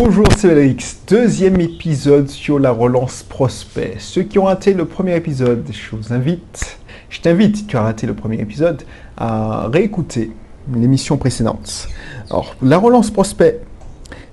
Bonjour, 0.00 0.26
c'est 0.36 0.46
Belrix. 0.46 0.98
Deuxième 1.08 1.60
épisode 1.60 2.28
sur 2.28 2.60
la 2.60 2.70
relance 2.70 3.24
prospect. 3.24 3.96
Ceux 3.98 4.22
qui 4.22 4.38
ont 4.38 4.44
raté 4.44 4.72
le 4.72 4.84
premier 4.84 5.16
épisode, 5.16 5.66
je 5.72 5.96
vous 5.96 6.12
invite, 6.12 6.78
je 7.10 7.20
t'invite, 7.20 7.66
tu 7.66 7.76
as 7.76 7.82
raté 7.82 8.06
le 8.06 8.14
premier 8.14 8.40
épisode, 8.40 8.84
à 9.16 9.66
réécouter 9.66 10.30
l'émission 10.72 11.16
précédente. 11.16 11.88
Alors, 12.30 12.54
la 12.62 12.78
relance 12.78 13.10
prospect, 13.10 13.60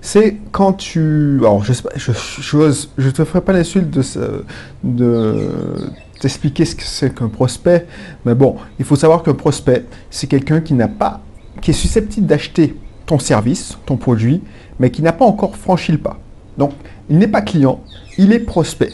c'est 0.01 0.37
quand 0.51 0.73
tu. 0.73 1.39
Alors, 1.39 1.63
je 1.63 1.73
ne 1.73 3.09
te 3.09 3.25
ferai 3.25 3.41
pas 3.41 3.53
l'insulte 3.53 3.89
de, 3.89 4.03
de 4.83 5.49
t'expliquer 6.19 6.65
ce 6.65 6.75
que 6.75 6.83
c'est 6.83 7.15
qu'un 7.15 7.29
prospect, 7.29 7.87
mais 8.23 8.35
bon, 8.35 8.57
il 8.77 8.85
faut 8.85 8.95
savoir 8.95 9.23
qu'un 9.23 9.33
prospect, 9.33 9.85
c'est 10.11 10.27
quelqu'un 10.27 10.61
qui 10.61 10.75
n'a 10.75 10.87
pas, 10.87 11.21
qui 11.59 11.71
est 11.71 11.73
susceptible 11.73 12.27
d'acheter 12.27 12.75
ton 13.05 13.19
service, 13.19 13.77
ton 13.85 13.97
produit, 13.97 14.41
mais 14.79 14.91
qui 14.91 15.01
n'a 15.01 15.13
pas 15.13 15.25
encore 15.25 15.55
franchi 15.55 15.91
le 15.91 15.97
pas. 15.97 16.19
Donc, 16.57 16.71
il 17.09 17.17
n'est 17.17 17.27
pas 17.27 17.41
client, 17.41 17.81
il 18.17 18.33
est 18.33 18.39
prospect. 18.39 18.93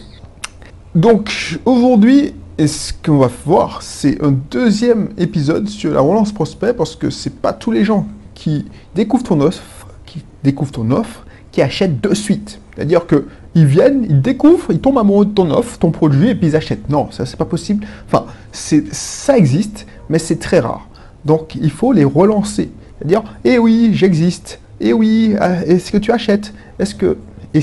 Donc, 0.96 1.60
aujourd'hui, 1.66 2.34
ce 2.60 2.92
qu'on 2.94 3.18
va 3.18 3.30
voir, 3.46 3.82
c'est 3.82 4.22
un 4.24 4.32
deuxième 4.52 5.10
épisode 5.18 5.70
sur 5.70 5.94
la 5.94 6.02
relance 6.02 6.32
prospect, 6.32 6.74
parce 6.74 6.96
que 6.96 7.10
c'est 7.10 7.36
pas 7.36 7.54
tous 7.54 7.72
les 7.72 7.86
gens 7.86 8.08
qui 8.34 8.66
découvrent 8.96 9.24
ton 9.24 9.40
offre, 9.42 9.88
qui 10.06 10.24
découvrent 10.44 10.72
ton 10.72 10.92
offre, 10.92 11.26
qui 11.52 11.62
achètent 11.62 12.02
de 12.02 12.14
suite. 12.14 12.60
C'est-à-dire 12.76 13.06
qu'ils 13.06 13.66
viennent, 13.66 14.06
ils 14.10 14.22
découvrent, 14.22 14.72
ils 14.72 14.80
tombent 14.80 14.98
amoureux 14.98 15.26
de 15.26 15.32
ton 15.32 15.52
offre, 15.52 15.78
ton 15.78 15.92
produit, 15.92 16.30
et 16.30 16.36
puis 16.36 16.48
ils 16.48 16.56
achètent. 16.56 16.90
Non, 16.90 17.12
ça 17.12 17.26
c'est 17.26 17.38
pas 17.38 17.46
possible. 17.46 17.86
Enfin, 18.08 18.26
ça 18.52 19.38
existe, 19.38 19.86
mais 20.10 20.20
c'est 20.20 20.38
très 20.38 20.60
rare. 20.60 20.88
Donc 21.26 21.56
il 21.56 21.72
faut 21.72 21.92
les 21.92 22.06
relancer. 22.06 22.72
C'est-à-dire, 23.02 23.24
eh 23.44 23.58
oui, 23.58 23.92
j'existe. 23.94 24.60
Eh 24.80 24.94
oui, 24.94 25.34
ah, 25.40 25.64
est-ce 25.66 25.92
que 25.92 25.98
tu 25.98 26.12
achètes? 26.12 26.54
Est-ce 26.78 26.94
que. 26.94 27.18
Et 27.54 27.62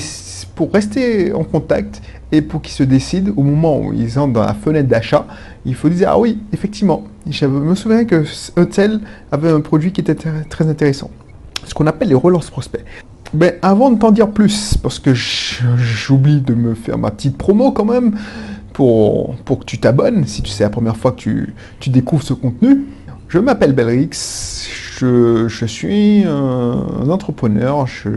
pour 0.53 0.71
rester 0.73 1.33
en 1.33 1.43
contact 1.45 2.01
et 2.31 2.41
pour 2.41 2.61
qu'ils 2.61 2.73
se 2.73 2.83
décident 2.83 3.31
au 3.37 3.43
moment 3.43 3.79
où 3.79 3.93
ils 3.93 4.19
entrent 4.19 4.33
dans 4.33 4.45
la 4.45 4.53
fenêtre 4.53 4.89
d'achat, 4.89 5.25
il 5.65 5.75
faut 5.75 5.87
dire 5.87 6.09
Ah 6.11 6.19
oui, 6.19 6.39
effectivement, 6.51 7.05
je 7.27 7.45
me 7.45 7.73
souviens 7.73 8.03
que 8.03 8.25
tel 8.65 8.99
avait 9.31 9.49
un 9.49 9.61
produit 9.61 9.93
qui 9.93 10.01
était 10.01 10.15
très 10.15 10.67
intéressant. 10.67 11.09
Ce 11.65 11.73
qu'on 11.73 11.87
appelle 11.87 12.09
les 12.09 12.15
relances 12.15 12.49
prospects. 12.49 12.83
Mais 13.33 13.59
avant 13.61 13.91
de 13.91 13.97
t'en 13.97 14.11
dire 14.11 14.29
plus, 14.29 14.75
parce 14.77 14.99
que 14.99 15.13
j'oublie 15.13 16.41
de 16.41 16.53
me 16.53 16.75
faire 16.75 16.97
ma 16.97 17.11
petite 17.11 17.37
promo 17.37 17.71
quand 17.71 17.85
même, 17.85 18.15
pour, 18.73 19.35
que 19.45 19.65
tu 19.65 19.77
t'abonnes, 19.77 20.25
si 20.25 20.41
tu 20.41 20.51
sais 20.51 20.63
la 20.63 20.69
première 20.69 20.97
fois 20.97 21.11
que 21.11 21.47
tu 21.79 21.89
découvres 21.89 22.23
ce 22.23 22.33
contenu, 22.33 22.85
je 23.29 23.37
m'appelle 23.39 23.73
Belrix, 23.73 24.67
je, 24.99 25.65
suis 25.65 26.23
un, 26.25 27.09
entrepreneur, 27.09 27.87
je, 27.87 28.09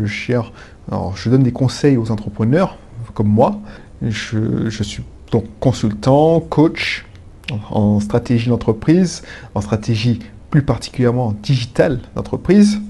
alors 0.91 1.17
je 1.17 1.31
donne 1.31 1.43
des 1.43 1.53
conseils 1.53 1.97
aux 1.97 2.11
entrepreneurs 2.11 2.79
comme 3.15 3.29
moi, 3.29 3.61
je, 4.03 4.69
suis 4.83 5.03
donc 5.31 5.45
consultant, 5.61 6.41
coach 6.41 7.05
en 7.71 8.01
stratégie 8.01 8.49
d'entreprise, 8.49 9.23
en 9.55 9.61
stratégie 9.61 10.21
plus 10.51 10.63
particulièrement 10.63 11.35
digitale 11.43 12.01
d'entreprise. 12.17 12.81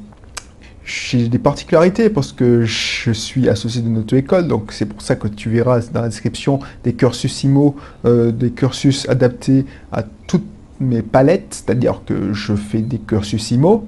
J'ai 0.84 1.28
des 1.28 1.38
particularités 1.38 2.10
parce 2.10 2.32
que 2.32 2.64
je 2.64 3.12
suis 3.12 3.48
associé 3.48 3.82
d'une 3.82 3.98
auto-école, 3.98 4.48
donc 4.48 4.72
c'est 4.72 4.86
pour 4.86 5.00
ça 5.00 5.14
que 5.14 5.28
tu 5.28 5.48
verras 5.48 5.80
dans 5.92 6.02
la 6.02 6.08
description 6.08 6.58
des 6.82 6.92
cursus 6.94 7.44
IMO, 7.44 7.76
euh, 8.04 8.32
des 8.32 8.50
cursus 8.50 9.08
adaptés 9.08 9.64
à 9.92 10.02
toutes 10.02 10.51
mes 10.82 11.02
palettes, 11.02 11.48
c'est-à-dire 11.50 12.02
que 12.04 12.32
je 12.32 12.54
fais 12.54 12.80
des 12.80 12.98
cursus 12.98 13.50
IMO, 13.50 13.86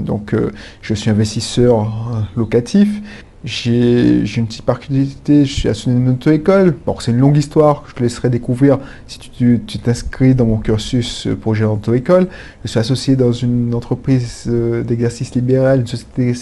donc 0.00 0.32
euh, 0.32 0.50
je 0.80 0.94
suis 0.94 1.10
investisseur 1.10 1.80
euh, 1.80 2.20
locatif, 2.36 2.88
j'ai 3.42 4.22
une 4.36 4.46
petite 4.46 4.66
particularité, 4.66 5.46
je 5.46 5.52
suis 5.52 5.68
associé 5.68 5.94
d'une 5.94 6.10
auto-école. 6.10 6.76
Bon, 6.84 6.96
c'est 7.00 7.10
une 7.10 7.18
longue 7.18 7.38
histoire 7.38 7.82
que 7.82 7.90
je 7.90 7.94
te 7.94 8.02
laisserai 8.02 8.28
découvrir 8.28 8.78
si 9.06 9.18
tu 9.18 9.58
t'inscris 9.82 10.34
dans 10.34 10.44
mon 10.44 10.58
cursus 10.58 11.26
pour 11.40 11.54
gérer 11.54 11.70
auto-école. 11.70 12.28
Je 12.64 12.68
suis 12.68 12.78
associé 12.78 13.16
dans 13.16 13.32
une 13.32 13.74
entreprise 13.74 14.44
euh, 14.46 14.82
d'exercice 14.82 15.34
libéral, 15.34 15.80
une 15.80 15.86
société 15.86 16.34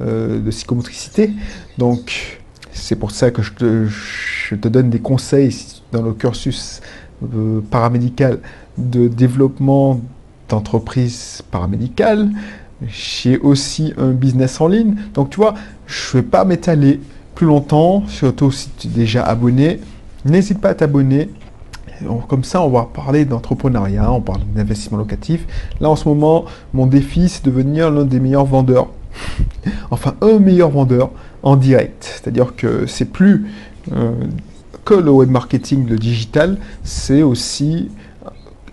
euh, 0.00 0.40
de 0.40 0.50
psychomotricité. 0.50 1.30
Donc, 1.78 2.40
c'est 2.72 2.96
pour 2.96 3.10
ça 3.10 3.30
que 3.30 3.40
je 3.40 4.54
te, 4.56 4.68
donne 4.68 4.90
des 4.90 5.00
conseils 5.00 5.56
dans 5.90 6.02
le 6.02 6.12
cursus 6.12 6.82
euh, 7.22 7.60
paramédical 7.70 8.40
de 8.78 9.08
développement 9.08 10.00
d'entreprise 10.48 11.42
paramédicale. 11.50 12.30
J'ai 12.86 13.38
aussi 13.38 13.94
un 13.96 14.10
business 14.10 14.60
en 14.60 14.68
ligne. 14.68 14.96
Donc, 15.14 15.30
tu 15.30 15.36
vois, 15.36 15.54
je 15.86 16.16
ne 16.16 16.22
vais 16.22 16.28
pas 16.28 16.44
m'étaler 16.44 17.00
plus 17.34 17.46
longtemps, 17.46 18.04
surtout 18.06 18.50
si 18.50 18.68
tu 18.78 18.88
es 18.88 18.90
déjà 18.90 19.24
abonné. 19.24 19.80
N'hésite 20.24 20.60
pas 20.60 20.70
à 20.70 20.74
t'abonner. 20.74 21.30
Comme 22.28 22.44
ça, 22.44 22.60
on 22.62 22.70
va 22.70 22.88
parler 22.92 23.24
d'entrepreneuriat, 23.24 24.10
on 24.10 24.20
parle 24.20 24.40
d'investissement 24.54 24.98
locatif. 24.98 25.46
Là, 25.80 25.88
en 25.88 25.96
ce 25.96 26.08
moment, 26.08 26.44
mon 26.72 26.86
défi, 26.86 27.28
c'est 27.28 27.44
de 27.44 27.50
devenir 27.50 27.90
l'un 27.90 28.04
des 28.04 28.20
meilleurs 28.20 28.44
vendeurs. 28.44 28.88
enfin, 29.90 30.14
un 30.20 30.38
meilleur 30.38 30.70
vendeur 30.70 31.10
en 31.42 31.56
direct. 31.56 32.04
C'est-à-dire 32.04 32.56
que 32.56 32.86
c'est 32.86 33.04
plus 33.04 33.46
euh, 33.92 34.12
que 34.84 34.94
le 34.94 35.10
web 35.10 35.30
marketing, 35.30 35.86
le 35.88 35.96
digital, 35.96 36.58
c'est 36.82 37.22
aussi 37.22 37.90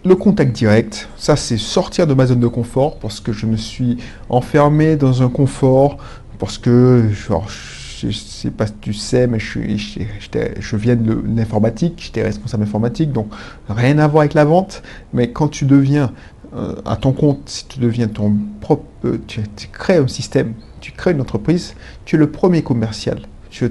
le 0.03 0.16
contact 0.16 0.51
direct, 0.53 1.09
ça 1.17 1.35
c'est 1.35 1.57
sortir 1.57 2.07
de 2.07 2.13
ma 2.13 2.25
zone 2.25 2.39
de 2.39 2.47
confort 2.47 2.97
parce 2.97 3.19
que 3.19 3.31
je 3.31 3.45
me 3.45 3.57
suis 3.57 3.97
enfermé 4.29 4.95
dans 4.95 5.22
un 5.22 5.29
confort, 5.29 5.97
parce 6.39 6.57
que 6.57 7.06
je 7.12 8.07
ne 8.07 8.11
sais 8.11 8.50
pas 8.50 8.66
si 8.66 8.73
tu 8.81 8.94
sais, 8.94 9.28
mais 9.28 9.38
je, 9.40 9.59
je 10.59 10.75
viens 10.75 10.95
de 10.95 11.23
l'informatique, 11.35 12.01
j'étais 12.03 12.23
responsable 12.23 12.63
informatique, 12.63 13.11
donc 13.11 13.28
rien 13.69 14.00
à 14.00 14.07
voir 14.07 14.22
avec 14.22 14.34
la 14.34 14.45
vente, 14.45 14.81
mais 15.13 15.31
quand 15.31 15.50
tu 15.50 15.66
deviens 15.66 16.11
euh, 16.56 16.75
à 16.85 16.95
ton 16.95 17.11
compte, 17.11 17.41
si 17.45 17.67
tu 17.67 17.79
deviens 17.79 18.07
ton 18.07 18.35
propre, 18.59 18.85
euh, 19.06 19.19
tu, 19.28 19.41
crées 19.72 19.97
un 19.97 20.07
système, 20.07 20.53
tu 20.79 20.91
crées 20.91 21.11
une 21.11 21.22
entreprise, 21.22 21.75
tu 22.06 22.16
es 22.16 22.19
le 22.19 22.31
premier 22.31 22.63
commercial. 22.63 23.19
Je 23.51 23.66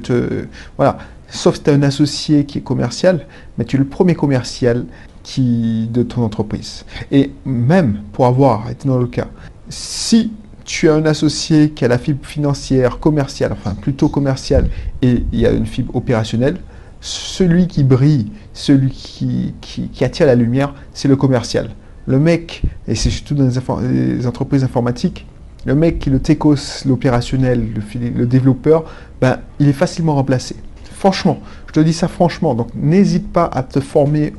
voilà, 0.76 0.98
sauf 1.28 1.56
si 1.56 1.62
tu 1.62 1.70
as 1.70 1.72
un 1.72 1.82
associé 1.82 2.44
qui 2.44 2.58
est 2.58 2.62
commercial, 2.62 3.26
mais 3.58 3.64
tu 3.64 3.76
es 3.76 3.78
le 3.78 3.84
premier 3.84 4.14
commercial 4.14 4.84
qui, 5.22 5.88
de 5.92 6.02
ton 6.02 6.22
entreprise. 6.22 6.84
Et 7.10 7.32
même 7.44 8.02
pour 8.12 8.26
avoir 8.26 8.70
été 8.70 8.88
dans 8.88 8.98
le 8.98 9.06
cas, 9.06 9.28
si 9.68 10.32
tu 10.64 10.88
as 10.88 10.94
un 10.94 11.04
associé 11.04 11.70
qui 11.70 11.84
a 11.84 11.88
la 11.88 11.98
fibre 11.98 12.24
financière, 12.24 12.98
commerciale, 12.98 13.52
enfin 13.52 13.74
plutôt 13.74 14.08
commerciale, 14.08 14.68
et 15.02 15.24
il 15.32 15.40
y 15.40 15.46
a 15.46 15.50
une 15.50 15.66
fibre 15.66 15.94
opérationnelle, 15.96 16.58
celui 17.00 17.66
qui 17.66 17.82
brille, 17.82 18.30
celui 18.52 18.90
qui, 18.90 19.54
qui, 19.60 20.04
attire 20.04 20.26
la 20.26 20.34
lumière, 20.34 20.74
c'est 20.92 21.08
le 21.08 21.16
commercial. 21.16 21.70
Le 22.06 22.18
mec, 22.18 22.62
et 22.86 22.94
c'est 22.94 23.10
surtout 23.10 23.34
dans 23.34 23.48
les, 23.80 24.26
entreprises 24.26 24.64
informatiques, 24.64 25.26
le 25.66 25.74
mec 25.74 25.98
qui 25.98 26.08
est 26.08 26.12
le 26.12 26.20
techos, 26.20 26.84
l'opérationnel, 26.86 27.66
le, 27.74 28.10
le, 28.10 28.26
développeur, 28.26 28.84
ben, 29.20 29.38
il 29.58 29.68
est 29.68 29.74
facilement 29.74 30.14
remplacé. 30.14 30.56
Franchement, 31.00 31.38
je 31.66 31.72
te 31.72 31.80
dis 31.80 31.94
ça 31.94 32.08
franchement. 32.08 32.54
Donc 32.54 32.68
n'hésite 32.74 33.32
pas 33.32 33.48
à 33.50 33.62
te 33.62 33.80
former 33.80 34.34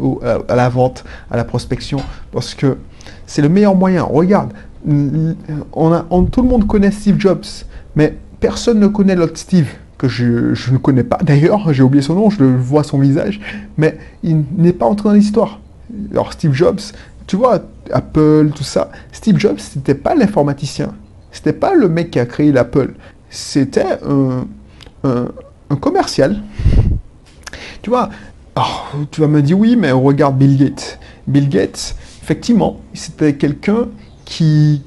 à 0.47 0.55
la 0.55 0.69
vente, 0.69 1.03
à 1.31 1.35
la 1.35 1.44
prospection, 1.44 1.97
parce 2.31 2.53
que 2.53 2.77
c'est 3.25 3.41
le 3.41 3.49
meilleur 3.49 3.73
moyen. 3.73 4.03
Regarde, 4.03 4.53
on 4.85 5.91
a, 5.91 6.05
tout 6.31 6.44
le 6.44 6.47
monde 6.47 6.67
connaît 6.67 6.91
Steve 6.91 7.19
Jobs, 7.19 7.47
mais 7.95 8.16
personne 8.39 8.79
ne 8.79 8.85
connaît 8.85 9.16
l'autre 9.16 9.39
Steve 9.39 9.69
que 9.97 10.07
je, 10.07 10.71
ne 10.71 10.77
connais 10.77 11.03
pas. 11.03 11.17
D'ailleurs, 11.23 11.73
j'ai 11.73 11.81
oublié 11.81 12.03
son 12.03 12.13
nom, 12.13 12.29
je 12.29 12.44
vois 12.44 12.83
son 12.83 13.00
visage, 13.00 13.41
mais 13.77 13.97
il 14.21 14.44
n'est 14.55 14.71
pas 14.71 14.85
entré 14.85 15.09
dans 15.09 15.16
l'histoire. 15.16 15.61
Alors 16.11 16.31
Steve 16.31 16.53
Jobs, 16.53 16.81
tu 17.25 17.38
vois, 17.38 17.61
Apple, 17.91 18.51
tout 18.53 18.63
ça, 18.63 18.91
Steve 19.11 19.39
Jobs, 19.39 19.57
c'était 19.57 19.95
pas 19.95 20.13
l'informaticien, 20.13 20.94
c'était 21.31 21.53
pas 21.53 21.73
le 21.73 21.89
mec 21.89 22.11
qui 22.11 22.19
a 22.19 22.27
créé 22.27 22.51
l'Apple, 22.51 22.94
c'était 23.31 23.97
un, 24.07 24.45
commercial. 25.75 26.41
Tu 27.81 27.89
vois, 27.89 28.09
tu 29.12 29.21
vas 29.21 29.27
me 29.27 29.41
dire 29.41 29.57
oui, 29.57 29.75
mais 29.75 29.91
on 29.91 30.01
regarde 30.01 30.38
Bill 30.38 30.57
Gates. 30.57 31.00
Bill 31.27 31.50
Gates, 31.50 31.95
effectivement, 32.21 32.77
c'était 32.94 33.35
quelqu'un 33.35 33.88
qui, 34.25 34.81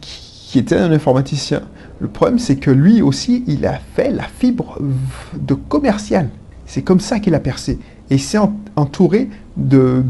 était 0.54 0.76
un 0.76 0.92
informaticien. 0.92 1.62
Le 2.00 2.08
problème, 2.08 2.38
c'est 2.38 2.56
que 2.56 2.70
lui 2.70 3.02
aussi, 3.02 3.44
il 3.46 3.66
a 3.66 3.80
fait 3.94 4.10
la 4.10 4.24
fibre 4.24 4.78
de 5.34 5.54
commercial. 5.54 6.28
C'est 6.66 6.82
comme 6.82 7.00
ça 7.00 7.18
qu'il 7.18 7.34
a 7.34 7.40
percé. 7.40 7.78
Et 8.10 8.16
il 8.16 8.20
s'est 8.20 8.38
entouré 8.76 9.28
de, 9.56 10.02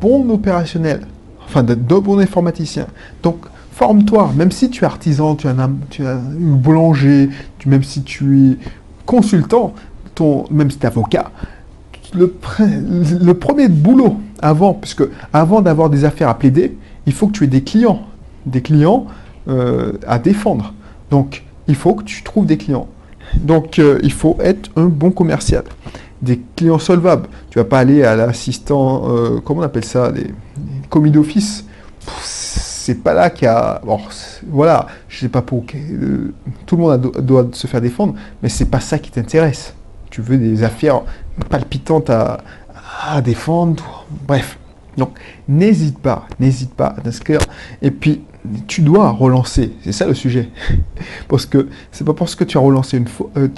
bons 0.00 0.28
opérationnels, 0.30 1.06
enfin 1.44 1.62
de, 1.62 1.74
bons 1.74 2.18
informaticiens. 2.18 2.86
Donc, 3.22 3.44
forme-toi, 3.72 4.32
même 4.36 4.50
si 4.50 4.70
tu 4.70 4.84
es 4.84 4.86
artisan, 4.86 5.34
tu 5.34 5.46
es 5.46 5.50
un, 5.50 5.72
tu 5.90 6.02
es 6.02 6.14
boulanger, 6.14 7.30
tu, 7.58 7.68
même 7.68 7.82
si 7.82 8.02
tu 8.02 8.52
es 8.52 8.56
consultant, 9.04 9.74
même 10.50 10.70
si 10.70 10.78
tu 10.78 10.84
es 10.84 10.86
avocat, 10.86 11.30
le, 12.14 13.32
premier 13.34 13.68
boulot 13.68 14.16
avant, 14.40 14.74
puisque 14.74 15.04
avant 15.32 15.60
d'avoir 15.60 15.90
des 15.90 16.04
affaires 16.04 16.28
à 16.28 16.38
plaider, 16.38 16.76
il 17.06 17.12
faut 17.12 17.28
que 17.28 17.32
tu 17.32 17.44
aies 17.44 17.48
des 17.48 17.62
clients 17.62 18.06
des 18.46 18.62
clients 18.62 19.06
euh, 19.48 19.92
à 20.06 20.18
défendre. 20.18 20.74
Donc, 21.10 21.44
il 21.66 21.74
faut 21.74 21.94
que 21.94 22.04
tu 22.04 22.22
trouves 22.22 22.46
des 22.46 22.56
clients. 22.56 22.88
Donc, 23.36 23.78
euh, 23.78 23.98
il 24.02 24.12
faut 24.12 24.36
être 24.40 24.70
un 24.76 24.86
bon 24.86 25.10
commercial. 25.10 25.64
Des 26.22 26.40
clients 26.56 26.78
solvables. 26.78 27.28
Tu 27.50 27.58
vas 27.58 27.64
pas 27.64 27.78
aller 27.78 28.02
à 28.02 28.16
l'assistant, 28.16 29.08
euh, 29.08 29.40
comment 29.42 29.60
on 29.60 29.64
appelle 29.64 29.84
ça, 29.84 30.10
les, 30.10 30.26
commis 30.88 31.10
d'office. 31.10 31.64
C'est 32.22 33.02
pas 33.02 33.14
là 33.14 33.30
qu'il 33.30 33.44
y 33.44 33.48
a. 33.48 33.80
Bon, 33.84 34.00
voilà, 34.48 34.86
je 35.08 35.20
sais 35.20 35.28
pas 35.28 35.42
pour. 35.42 35.64
Tout 36.66 36.76
le 36.76 36.82
monde 36.82 37.12
doit 37.20 37.48
se 37.52 37.66
faire 37.66 37.80
défendre, 37.80 38.14
mais 38.42 38.48
c'est 38.48 38.66
pas 38.66 38.80
ça 38.80 38.98
qui 38.98 39.10
t'intéresse. 39.10 39.74
Tu 40.10 40.22
veux 40.22 40.36
des 40.36 40.62
affaires 40.62 41.02
palpitantes 41.48 42.10
à, 42.10 42.42
défendre. 43.22 44.06
Bref. 44.26 44.58
Donc, 44.96 45.18
n'hésite 45.48 45.98
pas, 45.98 46.26
n'hésite 46.38 46.74
pas 46.74 46.88
à 46.88 47.00
t'inscrire. 47.00 47.40
Et 47.80 47.90
puis, 47.90 48.22
tu 48.66 48.82
dois 48.82 49.10
relancer. 49.10 49.72
C'est 49.82 49.92
ça 49.92 50.06
le 50.06 50.14
sujet. 50.14 50.50
parce 51.28 51.46
que 51.46 51.68
c'est 51.92 52.04
pas 52.04 52.14
parce 52.14 52.34
que 52.34 52.44
tu 52.44 52.58
as 52.58 52.60
relancé 52.60 52.98
une 52.98 53.06
fois. 53.06 53.30
Euh, 53.36 53.48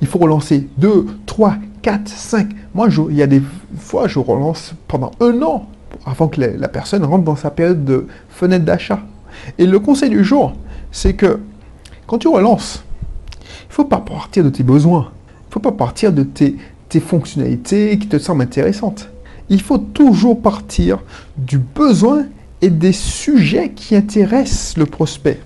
il 0.00 0.06
faut 0.06 0.18
relancer 0.18 0.68
2, 0.78 1.06
3, 1.26 1.56
4, 1.82 2.08
5. 2.08 2.48
Moi, 2.74 2.88
il 3.10 3.16
y 3.16 3.22
a 3.22 3.26
des 3.26 3.42
fois, 3.78 4.08
je 4.08 4.18
relance 4.18 4.74
pendant 4.88 5.12
un 5.20 5.40
an 5.42 5.68
avant 6.06 6.28
que 6.28 6.40
la, 6.40 6.68
personne 6.68 7.04
rentre 7.04 7.24
dans 7.24 7.36
sa 7.36 7.50
période 7.50 7.84
de 7.84 8.06
fenêtre 8.28 8.64
d'achat. 8.64 9.00
Et 9.58 9.66
le 9.66 9.78
conseil 9.78 10.10
du 10.10 10.24
jour, 10.24 10.54
c'est 10.90 11.14
que 11.14 11.40
quand 12.06 12.18
tu 12.18 12.28
relances, 12.28 12.84
il 13.42 13.68
ne 13.68 13.74
faut 13.74 13.84
pas 13.84 14.00
partir 14.00 14.44
de 14.44 14.50
tes 14.50 14.62
besoins. 14.62 15.10
Faut 15.54 15.60
pas 15.60 15.70
partir 15.70 16.12
de 16.12 16.24
tes, 16.24 16.56
tes 16.88 16.98
fonctionnalités 16.98 17.96
qui 17.96 18.08
te 18.08 18.18
semblent 18.18 18.42
intéressantes. 18.42 19.08
Il 19.48 19.62
faut 19.62 19.78
toujours 19.78 20.42
partir 20.42 20.98
du 21.36 21.58
besoin 21.58 22.24
et 22.60 22.70
des 22.70 22.90
sujets 22.90 23.70
qui 23.70 23.94
intéressent 23.94 24.76
le 24.76 24.84
prospect. 24.84 25.38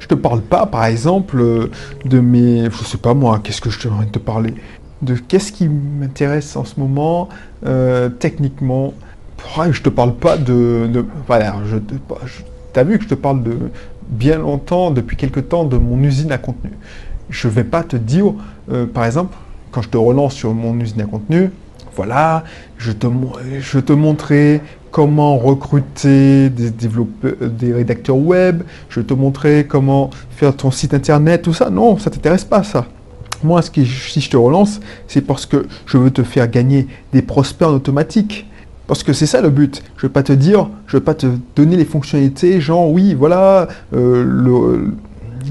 Je 0.00 0.06
te 0.06 0.14
parle 0.14 0.40
pas, 0.40 0.64
par 0.64 0.86
exemple, 0.86 1.68
de 2.06 2.20
mes, 2.20 2.70
je 2.70 2.84
sais 2.84 2.96
pas 2.96 3.12
moi, 3.12 3.38
qu'est-ce 3.44 3.60
que 3.60 3.68
je 3.68 3.78
te 3.80 3.88
te 4.10 4.18
parler, 4.18 4.54
de 5.02 5.14
qu'est-ce 5.14 5.52
qui 5.52 5.68
m'intéresse 5.68 6.56
en 6.56 6.64
ce 6.64 6.80
moment 6.80 7.28
euh, 7.66 8.08
techniquement. 8.08 8.94
Je 9.70 9.82
te 9.82 9.90
parle 9.90 10.14
pas 10.14 10.38
de, 10.38 11.04
voilà, 11.26 11.56
je, 11.66 11.76
as 12.80 12.82
vu 12.82 12.96
que 12.96 13.04
je 13.04 13.08
te 13.10 13.14
parle 13.14 13.42
de 13.42 13.58
bien 14.08 14.38
longtemps, 14.38 14.90
depuis 14.90 15.18
quelque 15.18 15.40
temps, 15.40 15.64
de 15.64 15.76
mon 15.76 16.02
usine 16.02 16.32
à 16.32 16.38
contenu. 16.38 16.70
Je 17.30 17.48
vais 17.48 17.64
pas 17.64 17.82
te 17.82 17.96
dire, 17.96 18.32
euh, 18.70 18.86
par 18.86 19.04
exemple, 19.04 19.36
quand 19.70 19.82
je 19.82 19.88
te 19.88 19.96
relance 19.96 20.34
sur 20.34 20.54
mon 20.54 20.78
usine 20.80 21.00
à 21.00 21.04
contenu, 21.04 21.50
voilà, 21.94 22.44
je 22.76 22.92
te, 22.92 23.06
je 23.60 23.78
te 23.78 23.92
montrer 23.92 24.60
comment 24.90 25.36
recruter 25.36 26.50
des 26.50 26.70
développeurs, 26.70 27.34
des 27.40 27.72
rédacteurs 27.72 28.16
web, 28.16 28.62
je 28.88 29.00
te 29.00 29.14
montrer 29.14 29.66
comment 29.66 30.10
faire 30.30 30.56
ton 30.56 30.70
site 30.70 30.94
internet, 30.94 31.42
tout 31.42 31.54
ça. 31.54 31.70
Non, 31.70 31.98
ça 31.98 32.10
t'intéresse 32.10 32.44
pas 32.44 32.62
ça. 32.62 32.86
Moi, 33.42 33.60
ce 33.62 33.70
qui, 33.70 33.86
si 33.86 34.20
je 34.20 34.30
te 34.30 34.36
relance, 34.36 34.80
c'est 35.08 35.20
parce 35.20 35.46
que 35.46 35.66
je 35.86 35.98
veux 35.98 36.10
te 36.10 36.22
faire 36.22 36.50
gagner 36.50 36.86
des 37.12 37.22
prospects 37.22 37.68
en 37.68 37.72
automatique. 37.72 38.46
Parce 38.86 39.02
que 39.02 39.12
c'est 39.12 39.26
ça 39.26 39.40
le 39.40 39.50
but. 39.50 39.82
Je 39.96 40.06
ne 40.06 40.08
vais 40.08 40.12
pas 40.12 40.22
te 40.22 40.32
dire, 40.32 40.68
je 40.86 40.96
ne 40.96 41.00
vais 41.00 41.04
pas 41.04 41.14
te 41.14 41.26
donner 41.56 41.76
les 41.76 41.84
fonctionnalités, 41.84 42.60
genre 42.60 42.90
oui, 42.90 43.14
voilà, 43.14 43.68
euh, 43.94 44.24
le, 44.24 44.94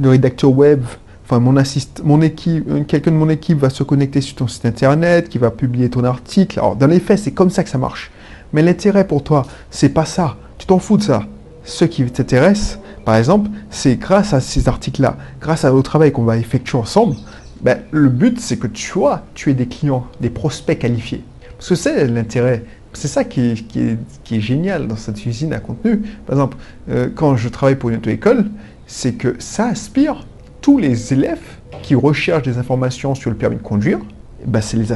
le, 0.02 0.10
rédacteur 0.10 0.52
web 0.52 0.82
enfin 1.26 1.40
mon 1.40 1.56
mon 2.04 2.22
équipe, 2.22 2.70
euh, 2.70 2.84
quelqu'un 2.84 3.12
de 3.12 3.16
mon 3.18 3.30
équipe 3.30 3.58
va 3.58 3.70
se 3.70 3.84
connecter 3.84 4.22
sur 4.22 4.36
ton 4.36 4.48
site 4.48 4.66
internet, 4.66 5.28
qui 5.28 5.38
va 5.38 5.52
publier 5.52 5.90
ton 5.90 6.04
article. 6.04 6.60
Alors 6.60 6.76
dans 6.76 6.88
les 6.88 7.00
faits, 7.00 7.20
c'est 7.20 7.32
comme 7.32 7.50
ça 7.50 7.64
que 7.64 7.70
ça 7.70 7.78
marche. 7.78 8.12
Mais 8.54 8.62
l'intérêt 8.62 9.08
pour 9.08 9.24
toi, 9.24 9.46
c'est 9.72 9.90
pas 9.90 10.06
ça. 10.06 10.38
Tu 10.58 10.68
t'en 10.68 10.80
fous 10.80 10.98
de 10.98 11.04
ça. 11.04 11.24
Ce 11.64 11.84
qui 11.84 12.06
t'intéresse, 12.06 12.80
par 13.06 13.16
exemple, 13.16 13.50
c'est 13.72 13.96
grâce 13.96 14.34
à 14.34 14.40
ces 14.40 14.70
articles-là, 14.70 15.18
grâce 15.42 15.66
au 15.66 15.82
travail 15.82 16.12
qu'on 16.12 16.24
va 16.24 16.38
effectuer 16.38 16.78
ensemble, 16.78 17.16
ben, 17.62 17.80
le 17.92 18.10
but 18.10 18.40
c'est 18.40 18.58
que 18.58 18.68
tu 18.68 19.04
as, 19.06 19.24
tu 19.34 19.50
es 19.50 19.54
des 19.54 19.68
clients, 19.68 20.06
des 20.22 20.30
prospects 20.30 20.78
qualifiés. 20.78 21.24
Parce 21.58 21.70
que 21.70 21.76
c'est 21.76 22.08
l'intérêt. 22.08 22.64
C'est 22.94 23.08
ça 23.08 23.24
qui 23.24 23.42
est, 23.52 23.68
qui, 23.68 24.36
est, 24.36 24.40
génial 24.40 24.88
dans 24.88 24.96
cette 24.96 25.26
usine 25.26 25.52
à 25.54 25.60
contenu. 25.60 25.98
Par 26.26 26.36
exemple, 26.36 26.58
euh, 26.90 27.10
quand 27.14 27.36
je 27.36 27.50
travaille 27.50 27.76
pour 27.76 27.90
une 27.90 27.98
auto-école, 27.98 28.46
c'est 28.88 29.14
que 29.14 29.36
ça 29.40 29.68
aspire 29.68 30.26
tous 30.66 30.80
les 30.80 31.14
élèves 31.14 31.44
qui 31.84 31.94
recherchent 31.94 32.42
des 32.42 32.58
informations 32.58 33.14
sur 33.14 33.30
le 33.30 33.36
permis 33.36 33.58
de 33.58 33.62
conduire, 33.62 34.00
ben 34.48 34.62
c'est 34.62 34.78
les 34.78 34.92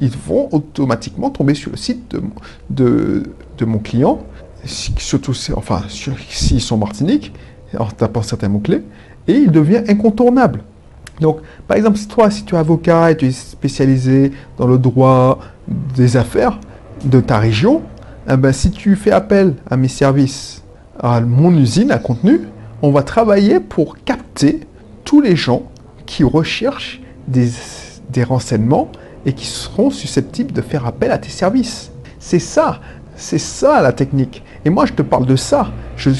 ils 0.00 0.16
vont 0.28 0.48
automatiquement 0.52 1.28
tomber 1.30 1.54
sur 1.54 1.72
le 1.72 1.76
site 1.76 2.14
de, 2.70 3.24
de, 3.58 3.64
mon 3.64 3.80
client, 3.80 4.20
surtout 4.64 5.32
enfin, 5.56 5.82
s'ils 5.88 6.60
sont 6.60 6.76
Martinique, 6.78 7.32
en 7.76 7.86
tapant 7.86 8.22
certains 8.22 8.48
mots-clés, 8.48 8.82
et 9.26 9.32
il 9.32 9.50
devient 9.50 9.82
incontournable. 9.88 10.62
Donc, 11.20 11.38
par 11.66 11.76
exemple, 11.76 11.98
si 11.98 12.06
toi, 12.06 12.30
si 12.30 12.44
tu 12.44 12.54
es 12.54 12.58
avocat 12.58 13.10
et 13.10 13.16
tu 13.16 13.26
es 13.26 13.32
spécialisé 13.32 14.30
dans 14.56 14.68
le 14.68 14.78
droit 14.78 15.40
des 15.96 16.16
affaires 16.16 16.60
de 17.04 17.18
ta 17.18 17.40
région, 17.40 17.82
eh 18.30 18.36
ben, 18.36 18.52
si 18.52 18.70
tu 18.70 18.94
fais 18.94 19.10
appel 19.10 19.54
à 19.68 19.76
mes 19.76 19.88
services, 19.88 20.62
à 21.00 21.20
mon 21.20 21.52
usine 21.58 21.90
à 21.90 21.98
contenu, 21.98 22.42
on 22.84 22.90
va 22.90 23.02
travailler 23.02 23.60
pour 23.60 23.96
capter 24.04 24.60
tous 25.04 25.22
les 25.22 25.36
gens 25.36 25.62
qui 26.04 26.22
recherchent 26.22 27.00
des, 27.26 27.48
renseignements 28.24 28.92
et 29.24 29.32
qui 29.32 29.46
seront 29.46 29.88
susceptibles 29.88 30.52
de 30.52 30.60
faire 30.60 30.84
appel 30.84 31.10
à 31.10 31.16
tes 31.16 31.30
services. 31.30 31.90
C'est 32.18 32.38
ça, 32.38 32.82
c'est 33.16 33.38
ça 33.38 33.80
la 33.80 33.94
technique. 33.94 34.42
Et 34.66 34.70
moi, 34.70 34.84
je 34.84 34.92
te 34.92 35.00
parle 35.00 35.24
de 35.24 35.34
ça. 35.34 35.72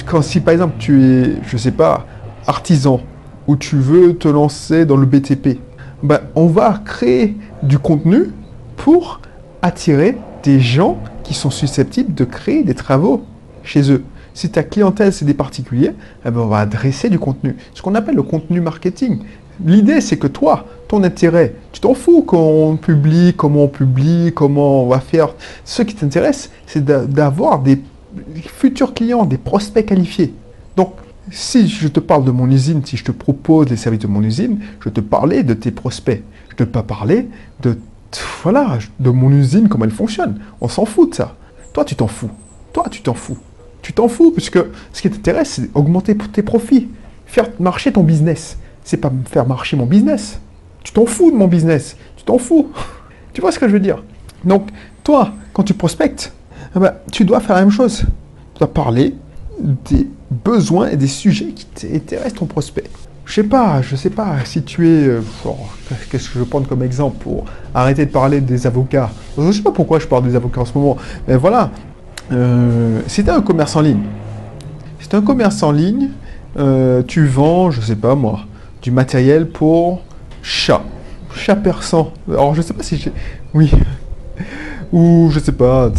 Quand, 0.07 0.23
si 0.23 0.41
par 0.41 0.55
exemple 0.55 0.77
tu 0.79 1.05
es, 1.05 1.37
je 1.47 1.59
sais 1.59 1.71
pas, 1.71 2.07
artisan 2.47 3.03
ou 3.47 3.57
tu 3.57 3.77
veux 3.77 4.17
te 4.17 4.29
lancer 4.29 4.87
dans 4.87 4.97
le 4.97 5.05
BTP, 5.05 5.59
ben, 6.03 6.21
on 6.35 6.47
va 6.47 6.81
créer 6.83 7.37
du 7.63 7.79
contenu 7.79 8.31
pour 8.79 9.21
attirer 9.61 10.17
des 10.43 10.61
gens 10.61 10.97
qui 11.25 11.35
sont 11.35 11.51
susceptibles 11.51 12.15
de 12.15 12.25
créer 12.25 12.63
des 12.63 12.75
travaux 12.75 13.23
chez 13.63 13.93
eux. 13.93 14.03
Si 14.35 14.51
ta 14.51 14.65
clientèle, 14.65 15.13
c'est 15.13 15.25
des 15.25 15.35
particuliers, 15.35 15.93
eh 16.27 16.31
ben, 16.31 16.41
on 16.41 16.47
va 16.47 16.59
adresser 16.59 17.09
du 17.09 17.21
contenu. 17.21 17.57
Ce 17.73 17.81
qu'on 17.83 17.95
appelle 17.95 18.17
le 18.17 18.25
contenu 18.25 18.61
marketing. 18.61 19.21
L'idée, 19.65 20.01
c'est 20.01 20.17
que 20.17 20.27
toi, 20.27 20.67
ton 20.89 21.05
intérêt, 21.05 21.55
tu 21.73 21.81
t'en 21.81 21.95
fous 21.95 22.23
qu'on 22.23 22.77
publie, 22.77 23.35
comment 23.37 23.65
on 23.65 23.69
publie, 23.69 24.33
comment 24.35 24.83
on 24.83 24.89
va 24.89 24.99
faire. 24.99 25.35
Ce 25.65 25.83
qui 25.83 25.95
t'intéresse, 25.95 26.51
c'est 26.67 26.85
d'avoir 26.85 27.61
des 27.61 27.81
futurs 28.47 28.93
clients, 28.93 29.25
des 29.25 29.39
prospects 29.39 29.87
qualifiés. 29.87 30.35
Donc, 30.77 30.95
si 31.31 31.69
je 31.69 31.87
te 31.87 32.01
parle 32.01 32.25
de 32.25 32.33
mon 32.33 32.51
usine, 32.51 32.85
si 32.85 32.97
je 32.97 33.05
te 33.05 33.13
propose 33.13 33.69
les 33.71 33.77
services 33.77 34.01
de 34.01 34.09
mon 34.09 34.23
usine, 34.23 34.59
je 34.81 34.89
te 34.89 35.01
parlais 35.01 35.45
de 35.45 35.55
tes 35.55 35.71
prospects. 35.71 36.25
Je 36.49 36.55
ne 36.55 36.59
te 36.59 36.65
pas 36.65 36.83
parler 36.83 37.29
de, 37.63 37.79
voilà, 38.43 38.79
de 38.99 39.11
mon 39.11 39.31
usine, 39.31 39.69
comment 39.69 39.85
elle 39.85 39.93
fonctionne. 39.93 40.41
On 40.61 40.67
s'en 40.67 40.85
fout 40.85 41.11
de 41.11 41.15
ça. 41.15 41.37
Toi, 41.73 41.85
tu 41.85 41.95
t'en 41.95 42.09
fous. 42.09 42.31
Toi, 42.73 42.87
tu 42.91 43.01
t'en 43.03 43.15
fous 43.15 43.39
tu 43.85 43.93
t'en 43.93 44.09
fous, 44.09 44.31
puisque 44.31 44.59
ce 44.95 45.03
qui 45.03 45.11
t'intéresse, 45.11 45.61
c'est 45.61 45.71
augmenter 45.75 46.17
tes 46.17 46.43
profits, 46.43 46.89
faire 47.27 47.51
marcher 47.61 47.93
ton 47.93 48.03
business. 48.03 48.57
C'est 48.83 48.97
pas 48.97 49.13
faire 49.27 49.47
marcher 49.47 49.77
mon 49.77 49.85
business. 49.85 50.41
Tu 50.83 50.93
t'en 50.95 51.05
fous 51.05 51.31
de 51.31 51.37
mon 51.37 51.49
business. 51.49 51.95
Tu 52.17 52.25
t'en 52.25 52.39
fous. 52.39 52.71
tu 53.35 53.43
vois 53.43 53.53
ce 53.53 53.59
que 53.59 53.69
je 53.69 53.75
veux 53.75 53.81
dire? 53.81 54.03
Donc, 54.43 54.71
toi, 55.05 55.35
quand 55.53 55.65
tu 55.65 55.75
prospectes, 55.75 56.33
eh 56.75 56.79
ben, 56.79 56.95
tu 57.13 57.27
dois 57.27 57.41
faire 57.41 57.57
la 57.57 57.61
même 57.61 57.71
chose. 57.71 58.07
Tu 58.55 58.59
dois 58.61 58.73
parler 58.73 59.15
des 59.61 60.09
besoins 60.31 60.89
et 60.89 60.97
des 60.97 61.07
sujets 61.07 61.53
qui 61.53 61.95
intéressent 61.95 62.39
ton 62.39 62.47
prospect. 62.47 62.85
Je 63.27 63.35
sais 63.35 63.43
pas, 63.43 63.83
je 63.83 63.97
sais 63.97 64.11
pas 64.11 64.37
si 64.47 64.63
tu 64.63 64.89
es. 64.89 65.09
Euh, 65.09 65.21
qu'est-ce 66.11 66.31
que 66.31 66.39
je 66.39 66.45
prends 66.45 66.63
comme 66.63 66.83
exemple 66.83 67.19
pour 67.23 67.45
arrêter 67.75 68.07
de 68.07 68.11
parler 68.11 68.41
des 68.41 68.67
avocats? 68.67 69.11
Je 69.37 69.53
sais 69.53 69.63
pas 69.63 69.73
pourquoi 69.73 69.99
je 69.99 70.07
parle 70.07 70.25
des 70.25 70.37
avocats 70.37 70.63
en 70.63 70.65
ce 70.65 70.77
moment, 70.77 70.97
mais 71.29 71.37
voilà, 71.37 71.71
euh, 72.33 73.01
c'était 73.07 73.31
un 73.31 73.43
commerce 73.43 73.77
en 73.77 73.81
ligne. 73.81 74.03
C'est 75.01 75.15
un 75.15 75.23
commerce 75.23 75.63
en 75.63 75.73
ligne. 75.73 76.11
Euh, 76.57 77.03
tu 77.07 77.27
vends, 77.27 77.71
je 77.71 77.81
sais 77.81 77.97
pas 77.97 78.15
moi, 78.15 78.41
du 78.83 78.91
matériel 78.91 79.49
pour 79.49 80.03
chat. 80.43 80.83
Chat 81.35 81.57
persan. 81.57 82.13
Alors 82.29 82.55
je 82.55 82.63
sais 82.63 82.75
pas 82.75 82.83
si 82.83 82.97
j'ai. 82.97 83.13
Oui. 83.53 83.71
Ou 84.93 85.29
je 85.33 85.41
sais 85.41 85.53
pas. 85.53 85.91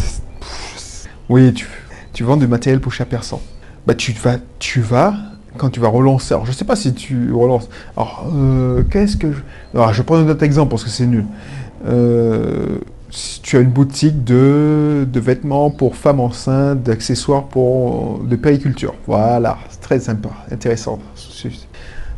Oui, 1.27 1.53
tu, 1.53 1.67
tu 2.13 2.24
vends 2.24 2.38
du 2.38 2.48
matériel 2.48 2.79
pour 2.79 2.94
chat 2.94 3.05
persan. 3.05 3.41
Bah 3.86 3.94
tu 3.94 4.13
vas, 4.13 4.38
tu 4.60 4.82
vas 4.82 5.13
quand 5.58 5.70
tu 5.70 5.79
vas 5.79 5.89
relancer. 5.89 6.34
Alors 6.34 6.46
je 6.46 6.51
sais 6.51 6.65
pas 6.65 6.75
si 6.75 6.94
tu 6.94 7.32
relances. 7.34 7.70
Alors 7.98 8.25
euh, 8.34 8.84
qu'est-ce 8.89 9.17
que 9.17 9.32
je. 9.32 9.39
Alors 9.74 9.94
je 9.94 10.01
prends 10.01 10.17
un 10.17 10.27
autre 10.29 10.44
exemple 10.44 10.72
parce 10.72 10.84
que 10.84 10.89
c'est 10.89 11.05
nul. 11.05 11.25
Euh, 11.86 12.77
si 12.77 12.94
tu 13.43 13.57
as 13.57 13.59
une 13.59 13.69
boutique 13.69 14.24
de, 14.24 15.07
vêtements 15.13 15.69
pour 15.69 15.95
femmes 15.95 16.19
enceintes, 16.19 16.83
d'accessoires 16.83 17.45
pour 17.45 18.19
de 18.19 18.35
périculture. 18.35 18.95
Voilà, 19.07 19.57
c'est 19.69 19.81
très 19.81 20.00
sympa, 20.00 20.29
intéressant. 20.51 21.00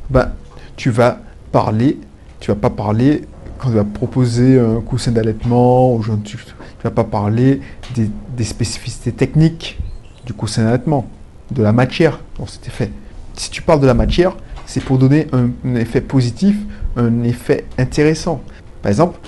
Ben, 0.09 0.31
tu 0.75 0.89
vas 0.89 1.19
parler, 1.51 1.99
tu 2.39 2.51
vas 2.51 2.55
pas 2.55 2.69
parler 2.69 3.23
quand 3.57 3.69
tu 3.69 3.75
vas 3.75 3.83
proposer 3.83 4.59
un 4.59 4.81
coussin 4.81 5.11
d'allaitement, 5.11 5.99
tu, 6.23 6.37
ne 6.37 6.83
vas 6.83 6.91
pas 6.91 7.03
parler 7.03 7.61
des, 7.95 8.43
spécificités 8.43 9.11
techniques 9.11 9.79
du 10.25 10.33
coussin 10.33 10.65
d'allaitement, 10.65 11.07
de 11.51 11.63
la 11.63 11.71
matière 11.71 12.19
dont 12.37 12.45
c'était 12.45 12.69
fait. 12.69 12.91
Si 13.33 13.49
tu 13.49 13.61
parles 13.61 13.79
de 13.79 13.87
la 13.87 13.93
matière, 13.93 14.35
c'est 14.65 14.83
pour 14.83 14.97
donner 14.97 15.27
un, 15.33 15.75
effet 15.75 16.01
positif, 16.01 16.55
un 16.95 17.23
effet 17.23 17.65
intéressant. 17.77 18.41
Par 18.81 18.89
exemple, 18.91 19.19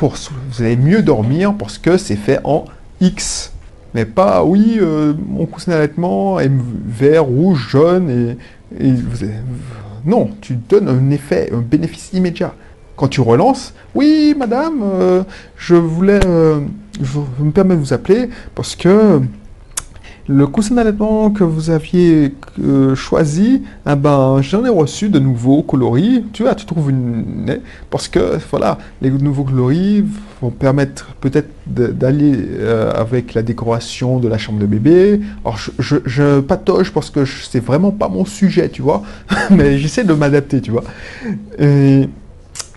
vous 0.00 0.62
allez 0.62 0.76
mieux 0.76 1.02
dormir 1.02 1.54
parce 1.58 1.78
que 1.78 1.96
c'est 1.96 2.16
fait 2.16 2.40
en 2.44 2.64
X. 3.00 3.52
Mais 3.94 4.04
pas, 4.04 4.44
oui, 4.44 4.78
euh, 4.80 5.14
mon 5.26 5.46
coussin 5.46 5.72
d'allaitement 5.72 6.38
est 6.40 6.50
vert, 6.50 7.24
rouge, 7.24 7.68
jaune, 7.70 8.36
et, 8.78 8.92
non, 10.04 10.30
tu 10.40 10.54
donnes 10.54 10.88
un 10.88 11.10
effet, 11.10 11.50
un 11.52 11.60
bénéfice 11.60 12.12
immédiat. 12.12 12.54
Quand 12.96 13.08
tu 13.08 13.20
relances, 13.20 13.74
oui, 13.94 14.34
madame, 14.36 14.82
euh, 14.82 15.22
je 15.56 15.74
voulais, 15.74 16.20
euh, 16.26 16.60
je 17.00 17.18
me 17.42 17.50
permets 17.50 17.76
de 17.76 17.80
vous 17.80 17.92
appeler 17.92 18.28
parce 18.54 18.76
que 18.76 19.20
le 20.28 20.46
coussin 20.46 20.74
d'allaitement 20.74 21.30
que 21.30 21.42
vous 21.42 21.70
aviez 21.70 22.34
euh, 22.62 22.94
choisi, 22.94 23.62
eh 23.90 23.94
ben, 23.94 24.42
j'en 24.42 24.62
ai 24.64 24.68
reçu 24.68 25.08
de 25.08 25.18
nouveaux 25.18 25.62
coloris. 25.62 26.22
Tu 26.34 26.42
vois, 26.42 26.54
tu 26.54 26.66
trouves 26.66 26.90
une... 26.90 27.60
Parce 27.90 28.08
que, 28.08 28.38
voilà, 28.50 28.76
les 29.00 29.10
nouveaux 29.10 29.44
coloris 29.44 30.04
vont 30.42 30.50
permettre 30.50 31.14
peut-être 31.20 31.48
d'aller 31.66 32.34
euh, 32.36 32.92
avec 32.92 33.32
la 33.32 33.42
décoration 33.42 34.18
de 34.18 34.28
la 34.28 34.36
chambre 34.36 34.58
de 34.58 34.66
bébé. 34.66 35.20
Alors, 35.44 35.56
je, 35.56 35.96
je, 36.04 36.40
patoche 36.40 36.92
parce 36.92 37.08
que 37.08 37.24
c'est 37.24 37.64
vraiment 37.64 37.90
pas 37.90 38.08
mon 38.08 38.26
sujet, 38.26 38.68
tu 38.68 38.82
vois. 38.82 39.02
Mais 39.50 39.78
j'essaie 39.78 40.04
de 40.04 40.12
m'adapter, 40.12 40.60
tu 40.60 40.70
vois. 40.70 40.84
Et... 41.58 42.08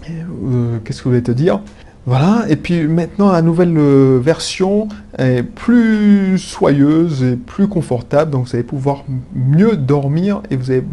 Euh, 0.09 0.77
qu'est-ce 0.83 0.99
que 0.99 1.03
je 1.03 1.09
voulais 1.09 1.21
te 1.21 1.31
dire? 1.31 1.59
Voilà, 2.05 2.45
et 2.49 2.55
puis 2.55 2.87
maintenant 2.87 3.31
la 3.31 3.41
nouvelle 3.41 3.77
euh, 3.77 4.19
version 4.19 4.87
est 5.17 5.43
plus 5.43 6.39
soyeuse 6.39 7.23
et 7.23 7.35
plus 7.35 7.67
confortable, 7.67 8.31
donc 8.31 8.47
vous 8.47 8.55
allez 8.55 8.63
pouvoir 8.63 9.03
mieux 9.35 9.77
dormir 9.77 10.41
et 10.49 10.55
vous 10.55 10.71
allez 10.71 10.83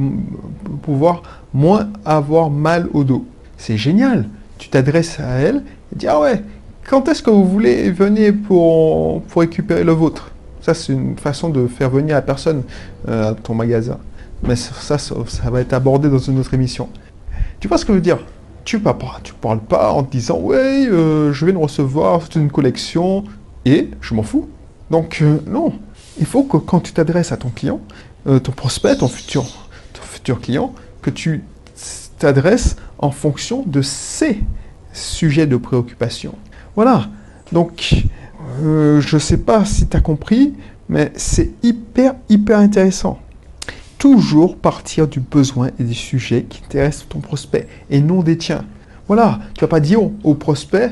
pouvoir 0.82 1.22
moins 1.54 1.88
avoir 2.04 2.50
mal 2.50 2.88
au 2.92 3.04
dos. 3.04 3.24
C'est 3.56 3.78
génial, 3.78 4.28
tu 4.58 4.68
t'adresses 4.68 5.18
à 5.18 5.38
elle 5.38 5.62
et 5.92 5.96
dis 5.96 6.06
ah 6.06 6.20
ouais, 6.20 6.42
quand 6.88 7.08
est-ce 7.08 7.22
que 7.22 7.30
vous 7.30 7.46
voulez 7.46 7.90
venir 7.90 8.34
pour, 8.46 9.22
pour 9.22 9.40
récupérer 9.40 9.84
le 9.84 9.92
vôtre? 9.92 10.30
Ça 10.60 10.74
c'est 10.74 10.92
une 10.92 11.16
façon 11.16 11.48
de 11.48 11.66
faire 11.66 11.90
venir 11.90 12.14
la 12.16 12.22
personne 12.22 12.62
euh, 13.08 13.30
à 13.30 13.34
ton 13.34 13.54
magasin. 13.54 13.98
Mais 14.42 14.54
ça, 14.56 14.98
ça, 14.98 14.98
ça 15.26 15.50
va 15.50 15.60
être 15.60 15.72
abordé 15.72 16.08
dans 16.08 16.18
une 16.18 16.38
autre 16.38 16.54
émission. 16.54 16.88
Tu 17.58 17.66
vois 17.66 17.76
ce 17.76 17.84
que 17.84 17.92
je 17.92 17.96
veux 17.96 18.02
dire? 18.02 18.18
Tu 18.68 18.76
ne 18.76 18.92
tu 19.22 19.32
parles 19.32 19.60
pas 19.60 19.92
en 19.92 20.02
te 20.02 20.12
disant 20.12 20.38
ouais, 20.40 20.86
euh, 20.90 21.32
je 21.32 21.46
viens 21.46 21.54
de 21.54 21.58
recevoir 21.58 22.28
une 22.36 22.50
collection 22.50 23.24
et 23.64 23.88
je 24.02 24.12
m'en 24.12 24.22
fous. 24.22 24.46
Donc 24.90 25.20
euh, 25.22 25.38
non, 25.46 25.72
il 26.20 26.26
faut 26.26 26.42
que 26.42 26.58
quand 26.58 26.80
tu 26.80 26.92
t'adresses 26.92 27.32
à 27.32 27.38
ton 27.38 27.48
client, 27.48 27.80
euh, 28.26 28.38
ton 28.40 28.52
prospect, 28.52 28.98
ton 28.98 29.08
futur, 29.08 29.44
ton 29.94 30.02
futur 30.02 30.38
client, 30.42 30.74
que 31.00 31.08
tu 31.08 31.44
t'adresses 32.18 32.76
en 32.98 33.10
fonction 33.10 33.62
de 33.66 33.80
ses 33.80 34.44
sujets 34.92 35.46
de 35.46 35.56
préoccupation. 35.56 36.34
Voilà. 36.76 37.08
Donc 37.52 38.04
je 38.60 39.14
ne 39.14 39.18
sais 39.18 39.38
pas 39.38 39.64
si 39.64 39.86
tu 39.86 39.96
as 39.96 40.00
compris, 40.00 40.52
mais 40.90 41.10
c'est 41.16 41.52
hyper 41.62 42.16
hyper 42.28 42.58
intéressant 42.58 43.18
toujours 43.98 44.56
partir 44.56 45.08
du 45.08 45.20
besoin 45.20 45.70
et 45.78 45.84
des 45.84 45.94
sujets 45.94 46.44
qui 46.44 46.62
intéressent 46.64 47.08
ton 47.08 47.20
prospect 47.20 47.66
et 47.90 48.00
non 48.00 48.22
des 48.22 48.38
tiens. 48.38 48.64
Voilà, 49.08 49.40
tu 49.54 49.60
vas 49.62 49.68
pas 49.68 49.80
dire 49.80 50.00
au, 50.22 50.34
prospect, 50.34 50.90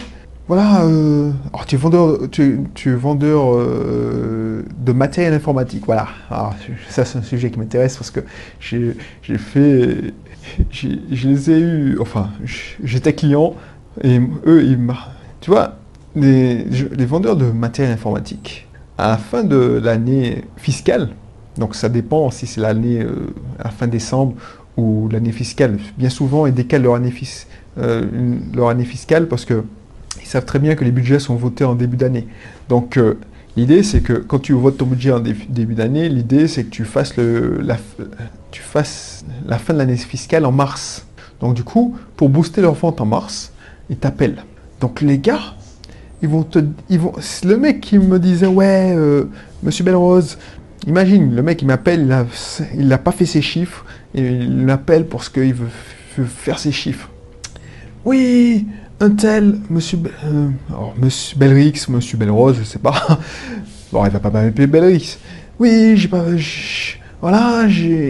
voilà, 0.48 0.82
euh, 0.84 1.32
tu 1.66 1.74
es 1.74 1.78
vendeur, 1.78 2.18
tu, 2.30 2.94
vendeur 2.94 3.54
euh, 3.54 4.64
de 4.78 4.92
matériel 4.92 5.34
informatique, 5.34 5.84
voilà. 5.86 6.08
Alors, 6.30 6.54
ça 6.88 7.04
c'est 7.04 7.18
un 7.18 7.22
sujet 7.22 7.50
qui 7.50 7.58
m'intéresse 7.58 7.96
parce 7.96 8.10
que 8.10 8.20
j'ai 8.58 8.94
fait, 9.38 10.14
je 10.70 11.28
les 11.28 11.50
ai 11.50 11.58
eu, 11.58 11.98
enfin, 12.00 12.30
j'étais 12.82 13.12
client 13.12 13.54
et 14.02 14.18
eux, 14.46 14.64
ils 14.64 14.78
tu 15.40 15.50
vois, 15.50 15.76
les, 16.16 16.64
les 16.64 17.04
vendeurs 17.04 17.36
de 17.36 17.44
matériel 17.50 17.92
informatique, 17.92 18.66
à 18.98 19.08
la 19.08 19.18
fin 19.18 19.44
de 19.44 19.80
l'année 19.82 20.44
fiscale, 20.56 21.10
donc 21.58 21.74
ça 21.74 21.88
dépend 21.88 22.30
si 22.30 22.46
c'est 22.46 22.60
l'année 22.60 23.00
euh, 23.00 23.32
à 23.58 23.70
fin 23.70 23.86
décembre 23.86 24.34
ou 24.76 25.08
l'année 25.10 25.32
fiscale. 25.32 25.78
Bien 25.96 26.10
souvent, 26.10 26.46
ils 26.46 26.52
décalent 26.52 26.82
leur 26.82 26.94
année, 26.96 27.12
euh, 27.78 28.04
leur 28.54 28.68
année 28.68 28.84
fiscale 28.84 29.26
parce 29.26 29.46
qu'ils 29.46 29.62
savent 30.24 30.44
très 30.44 30.58
bien 30.58 30.74
que 30.74 30.84
les 30.84 30.90
budgets 30.90 31.18
sont 31.18 31.34
votés 31.34 31.64
en 31.64 31.74
début 31.74 31.96
d'année. 31.96 32.26
Donc 32.68 32.98
euh, 32.98 33.18
l'idée, 33.56 33.82
c'est 33.82 34.00
que 34.00 34.12
quand 34.12 34.38
tu 34.38 34.52
votes 34.52 34.76
ton 34.76 34.86
budget 34.86 35.12
en 35.12 35.20
début 35.20 35.74
d'année, 35.74 36.08
l'idée, 36.08 36.46
c'est 36.46 36.64
que 36.64 36.70
tu 36.70 36.84
fasses, 36.84 37.16
le, 37.16 37.58
la, 37.62 37.78
tu 38.50 38.60
fasses 38.60 39.24
la 39.46 39.58
fin 39.58 39.72
de 39.72 39.78
l'année 39.78 39.96
fiscale 39.96 40.44
en 40.44 40.52
mars. 40.52 41.06
Donc 41.40 41.54
du 41.54 41.64
coup, 41.64 41.96
pour 42.16 42.28
booster 42.28 42.60
leur 42.60 42.74
vente 42.74 43.00
en 43.00 43.06
mars, 43.06 43.52
ils 43.88 43.96
t'appellent. 43.96 44.44
Donc 44.80 45.00
les 45.00 45.18
gars, 45.18 45.54
ils 46.20 46.28
vont 46.28 46.42
te, 46.42 46.58
ils 46.90 46.98
vont, 46.98 47.12
le 47.44 47.56
mec 47.56 47.80
qui 47.80 47.98
me 47.98 48.18
disait 48.18 48.46
ouais, 48.46 48.94
Monsieur 49.62 49.84
Belrose, 49.84 50.38
Imagine, 50.86 51.34
le 51.34 51.42
mec, 51.42 51.62
il 51.62 51.66
m'appelle, 51.66 52.26
il 52.74 52.86
n'a 52.86 52.98
pas 52.98 53.10
fait 53.10 53.26
ses 53.26 53.42
chiffres, 53.42 53.84
et 54.14 54.22
il 54.22 54.64
m'appelle 54.64 55.06
parce 55.06 55.28
qu'il 55.28 55.52
veut, 55.52 55.68
faire 56.24 56.58
ses 56.58 56.70
chiffres. 56.70 57.10
Oui, 58.04 58.66
un 59.00 59.10
tel, 59.10 59.58
monsieur, 59.68 59.98
euh, 60.24 60.48
monsieur 60.96 61.36
Belrix, 61.36 61.88
monsieur 61.88 62.16
Belrose, 62.16 62.56
je 62.58 62.64
sais 62.64 62.78
pas. 62.78 63.18
Bon, 63.92 64.04
il 64.04 64.10
va 64.10 64.18
pas 64.18 64.30
m'appeler 64.30 64.66
Belrix. 64.66 65.16
Oui, 65.60 65.96
j'ai 65.96 66.08
pas. 66.08 66.24
Voilà, 67.20 67.66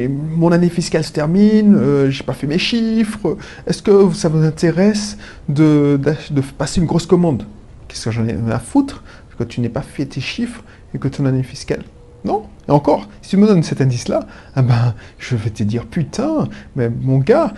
mon 0.08 0.50
année 0.52 0.70
fiscale 0.70 1.04
se 1.04 1.12
termine, 1.12 1.76
euh, 1.76 2.10
j'ai 2.10 2.24
pas 2.24 2.32
fait 2.32 2.46
mes 2.46 2.58
chiffres. 2.58 3.36
Est-ce 3.66 3.82
que 3.82 4.10
ça 4.14 4.28
vous 4.28 4.42
intéresse 4.42 5.18
de, 5.48 6.00
de, 6.30 6.40
passer 6.40 6.80
une 6.80 6.86
grosse 6.86 7.06
commande? 7.06 7.44
Qu'est-ce 7.88 8.06
que 8.06 8.10
j'en 8.10 8.26
ai 8.26 8.36
à 8.50 8.58
foutre? 8.58 9.02
Que 9.38 9.44
tu 9.44 9.60
n'aies 9.60 9.68
pas 9.68 9.82
fait 9.82 10.06
tes 10.06 10.22
chiffres 10.22 10.64
et 10.94 10.98
que 10.98 11.08
ton 11.08 11.26
année 11.26 11.42
fiscale 11.42 11.82
non 12.26 12.44
Et 12.68 12.70
encore, 12.70 13.08
si 13.22 13.30
tu 13.30 13.36
me 13.36 13.46
donnes 13.46 13.62
cet 13.62 13.80
indice-là, 13.80 14.26
ah 14.54 14.62
ben, 14.62 14.94
je 15.18 15.36
vais 15.36 15.50
te 15.50 15.62
dire, 15.62 15.86
putain, 15.86 16.48
mais 16.74 16.90
mon 16.90 17.18
gars, 17.18 17.54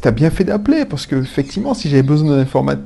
t'as 0.00 0.10
bien 0.10 0.30
fait 0.30 0.44
d'appeler, 0.44 0.84
parce 0.84 1.06
que 1.06 1.16
effectivement, 1.16 1.74
si 1.74 1.90
j'avais 1.90 2.02
besoin 2.02 2.36
d'informations... 2.36 2.82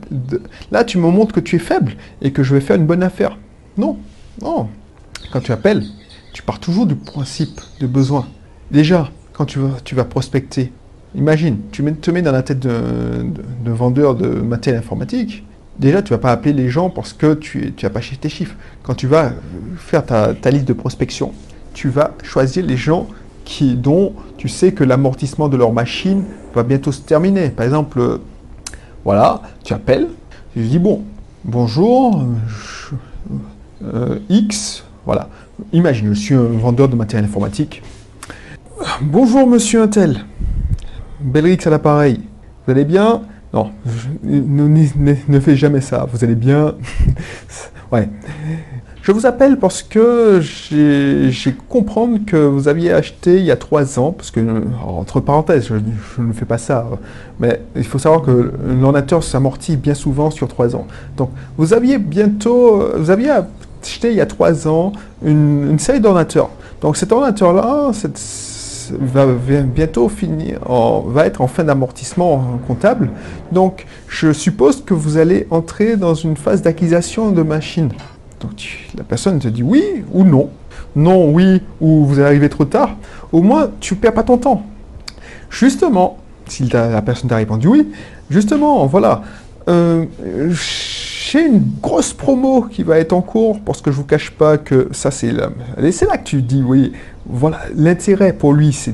Là, 0.73 0.85
tu 0.85 0.99
me 0.99 1.09
montres 1.09 1.33
que 1.33 1.41
tu 1.41 1.57
es 1.57 1.61
faible 1.61 1.95
et 2.23 2.33
que 2.33 2.43
je 2.43 2.55
vais 2.55 2.61
faire 2.61 2.77
une 2.77 2.87
bonne 2.87 3.03
affaire. 3.03 3.39
Non, 3.77 3.99
non. 4.43 4.69
Quand 5.33 5.41
tu 5.41 5.53
appelles, 5.53 5.85
tu 6.33 6.43
pars 6.43 6.59
toujours 6.59 6.87
du 6.87 6.97
principe 6.97 7.61
de 7.81 7.87
besoin. 7.87 8.27
Déjà, 8.71 9.11
quand 9.33 9.47
tu 9.47 9.95
vas, 9.95 10.05
prospecter, 10.05 10.73
imagine, 11.15 11.59
tu 11.71 11.83
te 11.83 12.11
mets 12.11 12.23
dans 12.23 12.33
la 12.33 12.43
tête 12.43 12.61
de 12.61 13.71
vendeur 13.71 14.15
de 14.15 14.27
matériel 14.27 14.81
informatique, 14.81 15.45
déjà, 15.81 16.03
tu 16.03 16.11
vas 16.11 16.19
pas 16.19 16.31
appeler 16.31 16.53
les 16.53 16.69
gens 16.69 16.91
parce 16.91 17.13
que 17.13 17.35
tu 17.35 17.75
n'as 17.83 17.91
pas 17.91 18.01
tes 18.01 18.29
chiffres. 18.29 18.55
Quand 18.83 18.95
tu 18.95 19.07
vas 19.07 19.33
faire 19.77 20.05
ta, 20.05 20.51
liste 20.51 20.69
de 20.69 20.73
prospection, 20.73 21.33
tu 21.75 21.89
vas 21.89 22.13
choisir 22.23 22.65
les 22.65 22.77
gens 22.77 23.09
qui, 23.45 23.75
dont 23.75 24.13
tu 24.37 24.49
sais 24.49 24.73
que 24.73 24.85
l'amortissement 24.85 25.49
de 25.49 25.57
leur 25.57 25.73
machine 25.73 26.25
va 26.55 26.63
bientôt 26.63 26.93
se 26.93 27.01
terminer. 27.01 27.49
Par 27.49 27.65
exemple, 27.65 28.21
voilà, 29.05 29.43
tu 29.65 29.73
appelles, 29.73 30.09
tu 30.53 30.61
dis 30.61 30.79
bon, 30.79 31.03
bonjour, 31.45 32.25
euh, 33.83 34.19
X, 34.29 34.85
voilà. 35.07 35.29
Imagine, 35.73 36.09
je 36.15 36.21
suis 36.21 36.35
un 36.35 36.43
vendeur 36.43 36.89
de 36.89 36.97
matériel 36.97 37.25
informatique. 37.25 37.83
Bonjour 39.03 39.47
monsieur 39.47 39.83
Intel, 39.83 40.25
Belrix 41.21 41.59
à 41.67 41.71
l'appareil. 41.71 42.21
Vous 42.65 42.73
allez 42.73 42.85
bien? 42.85 43.23
Non, 43.53 43.71
ne, 44.23 45.15
ne, 45.29 45.41
fais 45.41 45.57
jamais 45.57 45.81
ça. 45.81 46.07
Vous 46.13 46.23
allez 46.25 46.37
bien. 46.37 46.75
ouais. 47.93 48.09
Je 49.03 49.13
vous 49.13 49.27
appelle 49.27 49.59
parce 49.59 49.83
que 49.83 50.41
j'ai 50.41 51.57
comprendre 51.69 52.19
que 52.27 52.37
vous 52.37 52.69
aviez 52.69 52.93
acheté 52.93 53.39
il 53.39 53.45
y 53.45 53.51
a 53.51 53.57
trois 53.57 53.99
ans, 53.99 54.13
parce 54.13 54.31
que, 54.31 54.41
entre 54.87 55.21
parenthèses, 55.21 55.69
je, 55.69 56.23
ne 56.23 56.33
fais 56.33 56.45
pas 56.45 56.59
ça, 56.59 56.87
mais 57.41 57.63
il 57.75 57.85
faut 57.85 57.99
savoir 57.99 58.23
que 58.23 58.53
l'ordinateur 58.81 59.25
s'amortit 59.25 59.77
bien 59.77 59.95
souvent 59.95 60.31
sur 60.31 60.47
trois 60.49 60.77
ans. 60.77 60.87
Donc, 61.17 61.31
vous 61.57 61.73
aviez 61.73 61.99
bientôt, 61.99 62.85
vous 62.95 63.11
aviez 63.11 63.31
acheté 63.31 64.11
il 64.11 64.17
y 64.17 64.21
a 64.21 64.27
trois 64.27 64.69
ans 64.69 64.93
une, 65.25 65.71
une 65.71 65.79
série 65.79 66.01
d'ordinateurs. 66.01 66.51
Donc, 66.83 66.97
cet 66.97 67.11
ordinateur-là, 67.11 67.93
cette 67.95 68.19
va 68.99 69.27
bientôt 69.27 70.09
finir, 70.09 70.61
va 71.07 71.27
être 71.27 71.41
en 71.41 71.47
fin 71.47 71.65
d'amortissement 71.65 72.59
comptable. 72.67 73.11
Donc, 73.53 73.87
je 74.09 74.33
suppose 74.33 74.83
que 74.85 74.95
vous 74.95 75.17
allez 75.17 75.47
entrer 75.51 75.97
dans 75.97 76.15
une 76.15 76.37
phase 76.37 76.63
d'acquisition 76.63 77.31
de 77.31 77.43
machines. 77.43 77.91
Donc, 78.41 78.89
la 78.97 79.05
personne 79.05 79.39
te 79.39 79.49
dit 79.49 79.63
oui 79.63 79.83
ou 80.13 80.25
non. 80.25 80.51
Non, 80.97 81.31
oui, 81.31 81.63
ou 81.81 82.05
vous 82.05 82.21
arrivez 82.21 82.49
trop 82.49 82.65
tard. 82.65 82.97
Au 83.33 83.43
moins, 83.43 83.71
tu 83.81 83.95
perds 83.95 84.15
pas 84.15 84.25
ton 84.25 84.39
temps. 84.39 84.63
Justement, 85.49 86.19
si 86.47 86.65
la 86.65 87.01
personne 87.03 87.31
t'a 87.31 87.37
répondu 87.37 87.69
oui, 87.69 87.89
justement, 88.29 88.87
voilà. 88.87 89.23
Euh, 89.69 90.07
j'ai 91.31 91.47
une 91.47 91.63
grosse 91.81 92.13
promo 92.13 92.63
qui 92.63 92.83
va 92.83 92.99
être 92.99 93.13
en 93.13 93.23
cours 93.23 93.61
parce 93.61 93.81
que 93.81 93.93
je 93.93 93.97
vous 93.97 94.05
cache 94.05 94.33
pas 94.33 94.59
que 94.59 94.89
ça 94.91 95.13
c'est 95.13 95.31
là, 95.31 95.51
c'est 95.93 96.07
là 96.07 96.19
que 96.19 96.25
tu 96.25 96.43
dis 96.43 96.61
oui 96.61 96.93
voilà 97.25 97.61
l'intérêt 97.77 98.33
pour 98.33 98.53
lui 98.53 98.73
c'est 98.73 98.93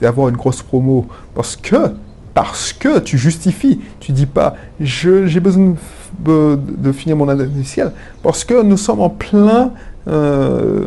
d'avoir 0.00 0.28
une 0.28 0.36
grosse 0.36 0.60
promo 0.60 1.06
parce 1.34 1.56
que 1.56 1.94
parce 2.34 2.74
que 2.74 2.98
tu 2.98 3.16
justifies 3.16 3.80
tu 4.00 4.12
dis 4.12 4.26
pas 4.26 4.54
j'ai 4.80 5.40
besoin 5.40 5.76
de, 6.20 6.92
finir 6.92 7.16
mon 7.16 7.28
année 7.28 7.44
initiale 7.44 7.92
parce 8.22 8.44
que 8.44 8.62
nous 8.62 8.76
sommes 8.76 9.00
en 9.00 9.10
plein 9.10 9.72
euh, 10.08 10.84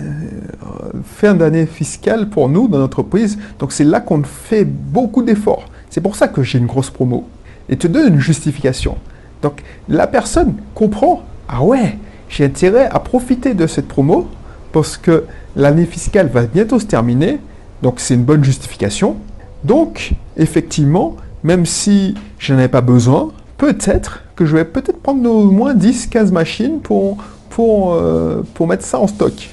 euh, 0.00 0.04
fin 1.04 1.34
d'année 1.34 1.66
fiscale 1.66 2.28
pour 2.28 2.48
nous 2.48 2.68
dans 2.68 2.78
notre 2.78 3.00
entreprise 3.00 3.36
donc 3.58 3.72
c'est 3.72 3.84
là 3.84 4.00
qu'on 4.00 4.22
fait 4.22 4.64
beaucoup 4.64 5.22
d'efforts. 5.22 5.64
C'est 5.90 6.00
pour 6.00 6.14
ça 6.14 6.28
que 6.28 6.44
j'ai 6.44 6.58
une 6.58 6.66
grosse 6.66 6.88
promo. 6.88 7.26
Et 7.68 7.76
te 7.76 7.88
donne 7.88 8.14
une 8.14 8.20
justification 8.20 8.96
donc 9.42 9.62
la 9.88 10.06
personne 10.06 10.54
comprend, 10.74 11.22
ah 11.48 11.62
ouais, 11.62 11.98
j'ai 12.28 12.44
intérêt 12.44 12.88
à 12.90 12.98
profiter 13.00 13.54
de 13.54 13.66
cette 13.66 13.88
promo 13.88 14.28
parce 14.72 14.96
que 14.96 15.24
l'année 15.56 15.86
fiscale 15.86 16.28
va 16.28 16.42
bientôt 16.42 16.78
se 16.78 16.86
terminer, 16.86 17.38
donc 17.82 17.98
c'est 17.98 18.14
une 18.14 18.24
bonne 18.24 18.44
justification. 18.44 19.16
Donc 19.64 20.12
effectivement, 20.36 21.16
même 21.42 21.66
si 21.66 22.14
je 22.38 22.54
n'en 22.54 22.60
ai 22.60 22.68
pas 22.68 22.80
besoin, 22.80 23.30
peut-être 23.58 24.22
que 24.36 24.46
je 24.46 24.56
vais 24.56 24.64
peut-être 24.64 25.02
prendre 25.02 25.28
au 25.28 25.50
moins 25.50 25.74
10-15 25.74 26.32
machines 26.32 26.80
euh, 27.58 28.42
pour 28.54 28.66
mettre 28.66 28.84
ça 28.84 28.98
en 28.98 29.06
stock. 29.06 29.50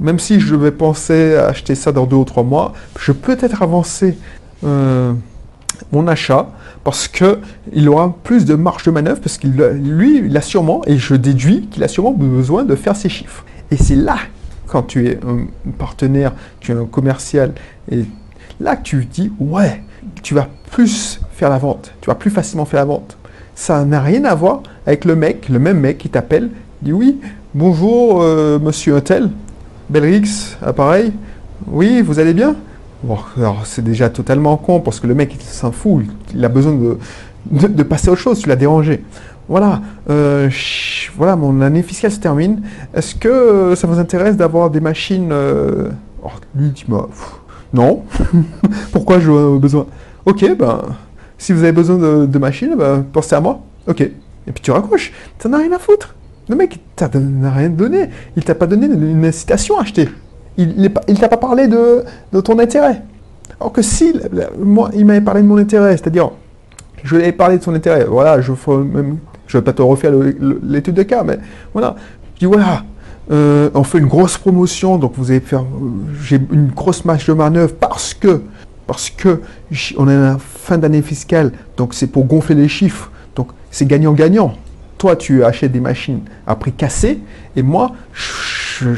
Même 0.00 0.18
si 0.18 0.38
je 0.38 0.54
vais 0.54 0.70
penser 0.70 1.34
à 1.34 1.46
acheter 1.46 1.74
ça 1.74 1.90
dans 1.90 2.06
deux 2.06 2.16
ou 2.16 2.24
trois 2.24 2.44
mois, 2.44 2.74
je 2.98 3.10
peux 3.10 3.34
peut-être 3.34 3.62
avancer 3.62 4.16
euh, 4.64 5.12
mon 5.92 6.06
achat 6.06 6.48
parce 6.84 7.08
qu'il 7.08 7.88
aura 7.88 8.16
plus 8.24 8.44
de 8.44 8.54
marge 8.54 8.84
de 8.84 8.90
manœuvre, 8.90 9.20
parce 9.20 9.38
qu'il 9.38 9.52
lui, 9.52 10.22
il 10.24 10.36
a 10.36 10.40
sûrement, 10.40 10.82
et 10.86 10.96
je 10.96 11.14
déduis 11.14 11.68
qu'il 11.70 11.82
a 11.84 11.88
sûrement 11.88 12.12
besoin 12.12 12.64
de 12.64 12.74
faire 12.74 12.96
ses 12.96 13.08
chiffres. 13.08 13.44
Et 13.70 13.76
c'est 13.76 13.96
là, 13.96 14.16
quand 14.66 14.82
tu 14.82 15.08
es 15.08 15.18
un 15.26 15.46
partenaire, 15.78 16.32
tu 16.60 16.72
es 16.72 16.74
un 16.74 16.86
commercial, 16.86 17.52
et 17.90 18.04
là 18.60 18.76
tu 18.76 19.04
dis, 19.04 19.32
ouais, 19.38 19.82
tu 20.22 20.34
vas 20.34 20.48
plus 20.70 21.20
faire 21.32 21.50
la 21.50 21.58
vente, 21.58 21.92
tu 22.00 22.06
vas 22.06 22.14
plus 22.14 22.30
facilement 22.30 22.64
faire 22.64 22.80
la 22.80 22.86
vente. 22.86 23.16
Ça 23.54 23.84
n'a 23.84 24.00
rien 24.00 24.24
à 24.24 24.34
voir 24.34 24.62
avec 24.86 25.04
le 25.04 25.16
mec, 25.16 25.48
le 25.48 25.58
même 25.58 25.80
mec 25.80 25.98
qui 25.98 26.08
t'appelle, 26.08 26.50
dit 26.80 26.92
oui, 26.92 27.18
bonjour 27.54 28.22
euh, 28.22 28.58
monsieur 28.58 28.94
Hôtel, 28.94 29.30
Belrix, 29.90 30.56
appareil, 30.62 31.12
oui, 31.66 32.02
vous 32.02 32.18
allez 32.18 32.34
bien? 32.34 32.54
Alors 33.36 33.64
c'est 33.64 33.82
déjà 33.82 34.10
totalement 34.10 34.56
con 34.56 34.80
parce 34.80 34.98
que 34.98 35.06
le 35.06 35.14
mec 35.14 35.34
il 35.34 35.40
s'en 35.40 35.70
fout, 35.70 36.04
il 36.34 36.44
a 36.44 36.48
besoin 36.48 36.76
de, 37.50 37.82
passer 37.82 38.08
à 38.08 38.12
autre 38.12 38.20
chose, 38.20 38.40
tu 38.40 38.48
l'as 38.48 38.56
dérangé. 38.56 39.04
Voilà, 39.48 39.80
euh, 40.10 40.50
voilà, 41.16 41.36
mon 41.36 41.62
année 41.62 41.82
fiscale 41.82 42.10
se 42.10 42.18
termine. 42.18 42.60
Est-ce 42.92 43.14
que 43.14 43.74
ça 43.76 43.86
vous 43.86 43.98
intéresse 43.98 44.36
d'avoir 44.36 44.68
des 44.68 44.80
machines 44.80 45.30
euh... 45.32 45.88
oh, 46.22 46.28
Lui, 46.54 46.68
dis-moi, 46.68 47.08
non. 47.72 48.02
Pourquoi 48.92 49.20
je 49.20 49.56
besoin? 49.56 49.86
Ok, 50.26 50.44
ben, 50.58 50.82
si 51.38 51.54
vous 51.54 51.62
avez 51.62 51.72
besoin 51.72 52.26
de, 52.26 52.38
machines, 52.38 52.74
ben, 52.76 53.06
pensez 53.10 53.34
à 53.34 53.40
moi. 53.40 53.60
Ok. 53.86 54.02
Et 54.02 54.52
puis 54.52 54.60
tu 54.60 54.70
raccroches. 54.70 55.12
T'en 55.38 55.54
as 55.54 55.58
rien 55.58 55.72
à 55.72 55.78
foutre. 55.78 56.14
Le 56.50 56.56
mec, 56.56 56.74
il 56.74 56.80
t'a 56.94 57.08
rien 57.08 57.70
donné. 57.70 58.10
Il 58.36 58.44
t'a 58.44 58.54
pas 58.54 58.66
donné 58.66 58.86
une 58.86 59.24
incitation 59.24 59.78
à 59.78 59.82
acheter 59.82 60.10
il 60.58 60.82
ne 60.82 61.14
t'a 61.14 61.28
pas 61.28 61.36
parlé 61.36 61.68
de, 61.68 62.04
ton 62.40 62.58
intérêt. 62.58 63.02
Alors 63.60 63.72
que 63.72 63.80
si, 63.80 64.12
moi, 64.58 64.90
il 64.94 65.06
m'avait 65.06 65.20
parlé 65.20 65.42
de 65.42 65.46
mon 65.46 65.56
intérêt, 65.56 65.96
c'est-à-dire, 65.96 66.30
je 67.02 67.16
lui 67.16 67.24
ai 67.24 67.32
parlé 67.32 67.58
de 67.58 67.62
son 67.62 67.74
intérêt, 67.74 68.04
voilà, 68.04 68.40
je 68.40 68.50
ne 68.52 68.56
vais 69.52 69.62
pas 69.62 69.72
te 69.72 69.82
refaire 69.82 70.12
l'étude 70.62 70.94
de 70.94 71.02
cas, 71.04 71.22
mais 71.22 71.38
voilà, 71.72 71.94
je 72.34 72.40
dis 72.40 72.46
voilà, 72.46 72.82
euh, 73.30 73.70
on 73.74 73.84
fait 73.84 73.98
une 73.98 74.06
grosse 74.06 74.36
promotion, 74.36 74.98
donc 74.98 75.12
vous 75.16 75.30
allez 75.30 75.40
faire, 75.40 75.64
j'ai 76.22 76.40
une 76.50 76.68
grosse 76.68 77.04
marge 77.04 77.26
de 77.26 77.32
manœuvre 77.34 77.74
parce 77.74 78.14
que, 78.14 78.42
parce 78.86 79.10
que 79.10 79.40
on 79.96 80.08
est 80.08 80.14
à 80.14 80.20
la 80.20 80.38
fin 80.38 80.76
d'année 80.76 81.02
fiscale, 81.02 81.52
donc 81.76 81.94
c'est 81.94 82.08
pour 82.08 82.24
gonfler 82.24 82.56
les 82.56 82.68
chiffres, 82.68 83.12
donc 83.36 83.48
c'est 83.70 83.86
gagnant-gagnant. 83.86 84.54
Toi, 84.98 85.14
tu 85.14 85.44
achètes 85.44 85.70
des 85.70 85.80
machines 85.80 86.22
à 86.46 86.56
prix 86.56 86.72
cassé, 86.72 87.20
et 87.54 87.62
moi, 87.62 87.92
je 88.12 88.88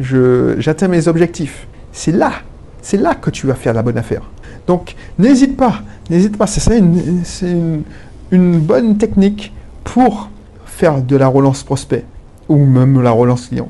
j'atteins 0.00 0.88
mes 0.88 1.08
objectifs. 1.08 1.66
C'est 1.92 2.12
là, 2.12 2.32
c'est 2.80 2.96
là 2.96 3.14
que 3.14 3.30
tu 3.30 3.46
vas 3.46 3.54
faire 3.54 3.74
la 3.74 3.82
bonne 3.82 3.98
affaire. 3.98 4.22
Donc, 4.66 4.94
n'hésite 5.18 5.56
pas, 5.56 5.82
n'hésite 6.10 6.36
pas, 6.36 6.46
c'est 6.46 6.78
une, 6.78 7.82
une, 8.30 8.58
bonne 8.58 8.96
technique 8.96 9.52
pour 9.84 10.30
faire 10.64 11.02
de 11.02 11.16
la 11.16 11.26
relance 11.26 11.62
prospect 11.62 12.04
ou 12.48 12.64
même 12.64 13.00
la 13.02 13.10
relance 13.10 13.48
client. 13.48 13.68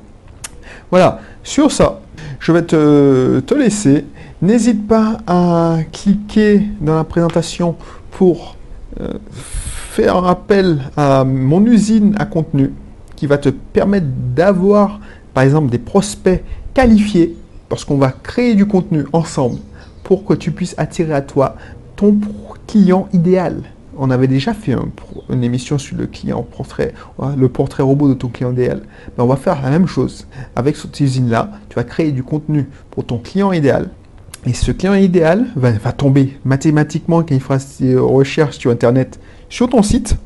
Voilà, 0.91 1.21
sur 1.43 1.73
ça, 1.73 2.01
je 2.39 2.53
vais 2.53 2.63
te, 2.63 3.41
te 3.41 3.55
laisser. 3.55 4.05
N'hésite 4.43 4.87
pas 4.87 5.19
à 5.27 5.79
cliquer 5.93 6.63
dans 6.81 6.97
la 6.97 7.05
présentation 7.05 7.77
pour 8.11 8.57
euh, 9.01 9.15
faire 9.31 10.25
appel 10.27 10.81
à 10.97 11.25
mon 11.25 11.65
usine 11.65 12.15
à 12.19 12.27
contenu 12.27 12.73
qui 13.17 13.27
va 13.27 13.39
te 13.39 13.49
permettre 13.49 14.07
d'avoir 14.35 15.01
par 15.35 15.45
exemple 15.45 15.71
des 15.71 15.79
prospects 15.79 16.43
qualifiés, 16.75 17.37
parce 17.69 17.85
qu'on 17.85 17.99
va 17.99 18.13
créer 18.13 18.55
du 18.55 18.67
contenu 18.67 19.05
ensemble 19.13 19.59
pour 20.03 20.25
que 20.25 20.35
tu 20.35 20.51
puisses 20.51 20.75
attirer 20.79 21.15
à 21.15 21.23
toi 21.23 21.57
ton 21.97 22.17
client 22.67 23.09
idéal. 23.13 23.63
On 23.97 24.11
avait 24.11 24.27
déjà 24.27 24.55
fait 24.55 24.75
une 25.31 25.45
émission 25.45 25.79
sur 25.79 25.97
le 25.97 26.07
client 26.07 26.43
portrait, 26.43 26.95
le 27.37 27.49
portrait 27.49 27.83
robot 27.83 28.09
de 28.09 28.15
ton 28.15 28.29
client 28.29 28.53
idéal. 28.53 28.83
Mais 29.17 29.23
on 29.23 29.27
va 29.27 29.37
faire 29.37 29.61
la 29.63 29.71
même 29.71 29.87
chose. 29.87 30.27
Avec 30.57 30.77
cette 30.77 30.99
usine-là, 30.99 31.51
tu 31.69 31.77
vas 31.77 31.85
créer 31.85 32.11
du 32.11 32.23
contenu 32.23 32.69
pour 32.91 33.05
ton 33.05 33.19
client 33.19 33.53
idéal. 33.53 33.91
Et 34.47 34.55
ce 34.55 34.73
client 34.73 34.95
idéal 34.95 35.47
va, 35.55 35.93
tomber 35.93 36.39
mathématiquement 36.45 37.23
quand 37.23 37.35
il 37.35 37.41
fera 37.41 37.59
ses 37.59 37.97
recherches 37.97 38.59
sur 38.59 38.71
Internet 38.71 39.21
sur 39.49 39.69
ton 39.69 39.83
site. 39.83 40.17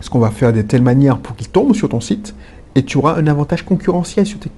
Ce 0.00 0.08
qu'on 0.08 0.18
va 0.18 0.30
faire 0.30 0.52
de 0.52 0.62
telle 0.62 0.82
manière 0.82 1.18
pour 1.18 1.36
qu'il 1.36 1.48
tombe 1.48 1.74
sur 1.74 1.90
ton 1.90 2.00
site 2.00 2.34
et 2.74 2.82
tu 2.84 2.98
auras 2.98 3.16
un 3.16 3.26
avantage 3.26 3.64
concurrentiel 3.64 4.26
sur 4.26 4.38
tes 4.38 4.50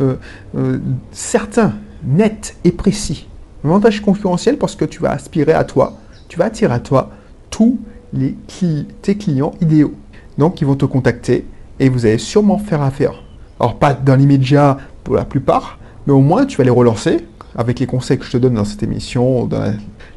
euh, 0.00 0.16
euh, 0.56 0.78
certain, 1.12 1.74
net 2.04 2.56
et 2.64 2.72
précis. 2.72 3.28
Un 3.64 3.68
avantage 3.68 4.00
concurrentiel 4.00 4.56
parce 4.56 4.74
que 4.74 4.84
tu 4.84 5.00
vas 5.00 5.10
aspirer 5.10 5.52
à 5.52 5.64
toi, 5.64 5.98
tu 6.28 6.38
vas 6.38 6.46
attirer 6.46 6.74
à 6.74 6.80
toi 6.80 7.10
tous 7.50 7.78
les 8.12 8.36
tes 9.02 9.16
clients 9.16 9.52
idéaux. 9.60 9.94
Donc 10.38 10.60
ils 10.60 10.66
vont 10.66 10.74
te 10.74 10.84
contacter 10.84 11.46
et 11.78 11.88
vous 11.88 12.06
allez 12.06 12.18
sûrement 12.18 12.58
faire 12.58 12.82
affaire. 12.82 13.22
Alors 13.60 13.78
pas 13.78 13.94
dans 13.94 14.16
l'immédiat 14.16 14.78
pour 15.04 15.14
la 15.14 15.24
plupart, 15.24 15.78
mais 16.06 16.12
au 16.12 16.20
moins 16.20 16.46
tu 16.46 16.56
vas 16.56 16.64
les 16.64 16.70
relancer 16.70 17.26
avec 17.54 17.78
les 17.78 17.86
conseils 17.86 18.18
que 18.18 18.24
je 18.24 18.32
te 18.32 18.36
donne 18.36 18.54
dans 18.54 18.64
cette 18.64 18.82
émission, 18.82 19.44
dans 19.44 19.74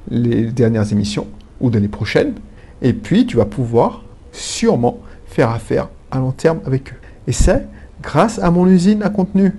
les 0.10 0.46
dernières 0.46 0.92
émissions 0.92 1.28
ou 1.60 1.70
dans 1.70 1.80
les 1.80 1.88
prochaines. 1.88 2.34
Et 2.82 2.94
puis 2.94 3.26
tu 3.26 3.38
vas 3.38 3.46
pouvoir 3.46 4.04
sûrement 4.32 5.00
faire 5.28 5.50
affaire 5.50 5.89
à 6.12 6.20
long 6.20 6.32
terme 6.32 6.60
avec 6.66 6.94
eux. 6.94 7.03
Et 7.28 7.32
c'est 7.32 7.68
grâce 8.02 8.40
à 8.40 8.52
mon 8.52 8.68
usine 8.68 9.04
à 9.04 9.10
contenu. 9.10 9.54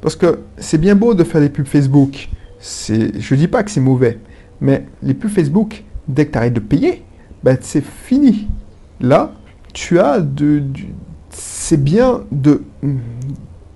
Parce 0.00 0.16
que 0.16 0.40
c'est 0.58 0.78
bien 0.78 0.94
beau 0.94 1.14
de 1.14 1.24
faire 1.24 1.40
des 1.40 1.48
pubs 1.48 1.66
Facebook. 1.66 2.28
Je 2.60 2.94
ne 2.94 3.36
dis 3.36 3.48
pas 3.48 3.62
que 3.62 3.70
c'est 3.70 3.80
mauvais. 3.80 4.18
Mais 4.60 4.84
les 5.02 5.14
pubs 5.14 5.30
Facebook, 5.30 5.84
dès 6.08 6.26
que 6.26 6.32
tu 6.32 6.38
arrêtes 6.38 6.52
de 6.52 6.60
payer, 6.60 7.02
ben, 7.42 7.56
c'est 7.60 7.84
fini. 7.84 8.48
Là, 9.00 9.32
tu 9.72 9.98
as 9.98 10.20
de, 10.20 10.62
c'est 11.30 11.82
bien 11.82 12.22
de, 12.32 12.62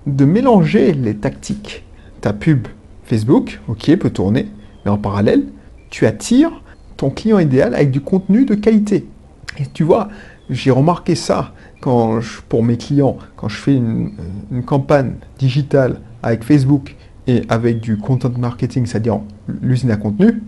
de 0.07 0.25
mélanger 0.25 0.93
les 0.93 1.15
tactiques. 1.15 1.85
Ta 2.21 2.33
pub 2.33 2.67
Facebook, 3.03 3.59
ok, 3.67 3.95
peut 3.97 4.09
tourner, 4.09 4.47
mais 4.85 4.91
en 4.91 4.97
parallèle, 4.97 5.43
tu 5.89 6.05
attires 6.05 6.61
ton 6.97 7.09
client 7.09 7.39
idéal 7.39 7.75
avec 7.75 7.91
du 7.91 8.01
contenu 8.01 8.45
de 8.45 8.55
qualité. 8.55 9.07
Et 9.59 9.65
tu 9.73 9.83
vois, 9.83 10.09
j'ai 10.49 10.71
remarqué 10.71 11.15
ça 11.15 11.53
quand 11.81 12.21
je, 12.21 12.39
pour 12.47 12.63
mes 12.63 12.77
clients, 12.77 13.17
quand 13.35 13.49
je 13.49 13.57
fais 13.57 13.75
une, 13.75 14.11
campagne 14.65 15.15
digitale 15.39 15.99
avec 16.23 16.43
Facebook 16.43 16.95
et 17.27 17.41
avec 17.49 17.79
du 17.79 17.97
content 17.97 18.31
marketing, 18.37 18.85
c'est-à-dire 18.85 19.19
l'usine 19.61 19.91
à 19.91 19.97
contenu, 19.97 20.41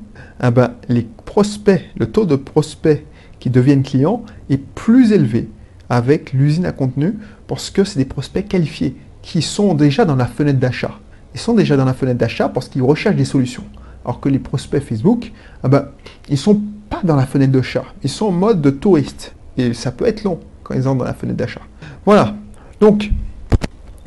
eh 0.44 0.52
ben, 0.52 0.76
les 0.88 1.08
prospects, 1.26 1.82
le 1.98 2.06
taux 2.06 2.26
de 2.26 2.36
prospects 2.36 3.06
qui 3.40 3.50
deviennent 3.50 3.84
clients 3.84 4.24
est 4.50 4.58
plus 4.58 5.12
élevé 5.12 5.50
avec 5.90 6.32
l'usine 6.34 6.66
à 6.66 6.72
contenu 6.72 7.16
parce 7.48 7.70
que 7.70 7.84
c'est 7.84 8.00
des 8.00 8.06
prospects 8.06 8.48
qualifiés 8.48 8.96
qui 9.22 9.42
sont 9.42 9.74
déjà 9.74 10.06
dans 10.06 10.16
la 10.16 10.26
fenêtre 10.26 10.60
d'achat. 10.60 11.00
Ils 11.34 11.40
sont 11.40 11.56
déjà 11.56 11.76
dans 11.76 11.86
la 11.86 11.94
fenêtre 11.94 12.20
d'achat 12.20 12.50
parce 12.50 12.70
qu'ils 12.70 12.84
recherchent 12.84 13.16
des 13.16 13.26
solutions. 13.26 13.64
Alors 14.06 14.20
que 14.20 14.30
les 14.30 14.40
prospects 14.40 14.84
Facebook, 14.84 15.32
eh 15.66 15.68
ben, 15.68 15.88
ils 16.30 16.34
ne 16.34 16.38
sont 16.38 16.62
pas 16.90 17.02
dans 17.04 17.16
la 17.16 17.26
fenêtre 17.26 17.52
d'achat. 17.52 17.86
Ils 18.04 18.10
sont 18.10 18.28
en 18.28 18.32
mode 18.32 18.62
de 18.62 18.70
touriste. 18.70 19.34
Et 19.58 19.74
ça 19.74 19.92
peut 19.92 20.06
être 20.06 20.24
long 20.24 20.40
quand 20.64 20.74
ils 20.74 20.88
entrent 20.88 21.00
dans 21.00 21.06
la 21.06 21.14
fenêtre 21.14 21.38
d'achat. 21.38 21.62
Voilà. 22.06 22.36
Donc, 22.80 23.10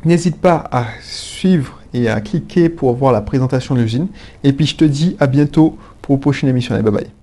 n'hésite 0.05 0.37
pas 0.37 0.67
à 0.71 0.85
suivre 1.01 1.79
et 1.93 2.09
à 2.09 2.21
cliquer 2.21 2.69
pour 2.69 2.93
voir 2.93 3.11
la 3.11 3.21
présentation 3.21 3.75
de 3.75 3.81
l'usine. 3.81 4.07
Et 4.43 4.53
puis, 4.53 4.65
je 4.65 4.75
te 4.75 4.85
dis 4.85 5.15
à 5.19 5.27
bientôt 5.27 5.77
pour 6.01 6.15
une 6.15 6.21
prochaine 6.21 6.49
émission. 6.49 6.75
Allez, 6.75 6.83
bye 6.83 6.93
bye. 6.93 7.16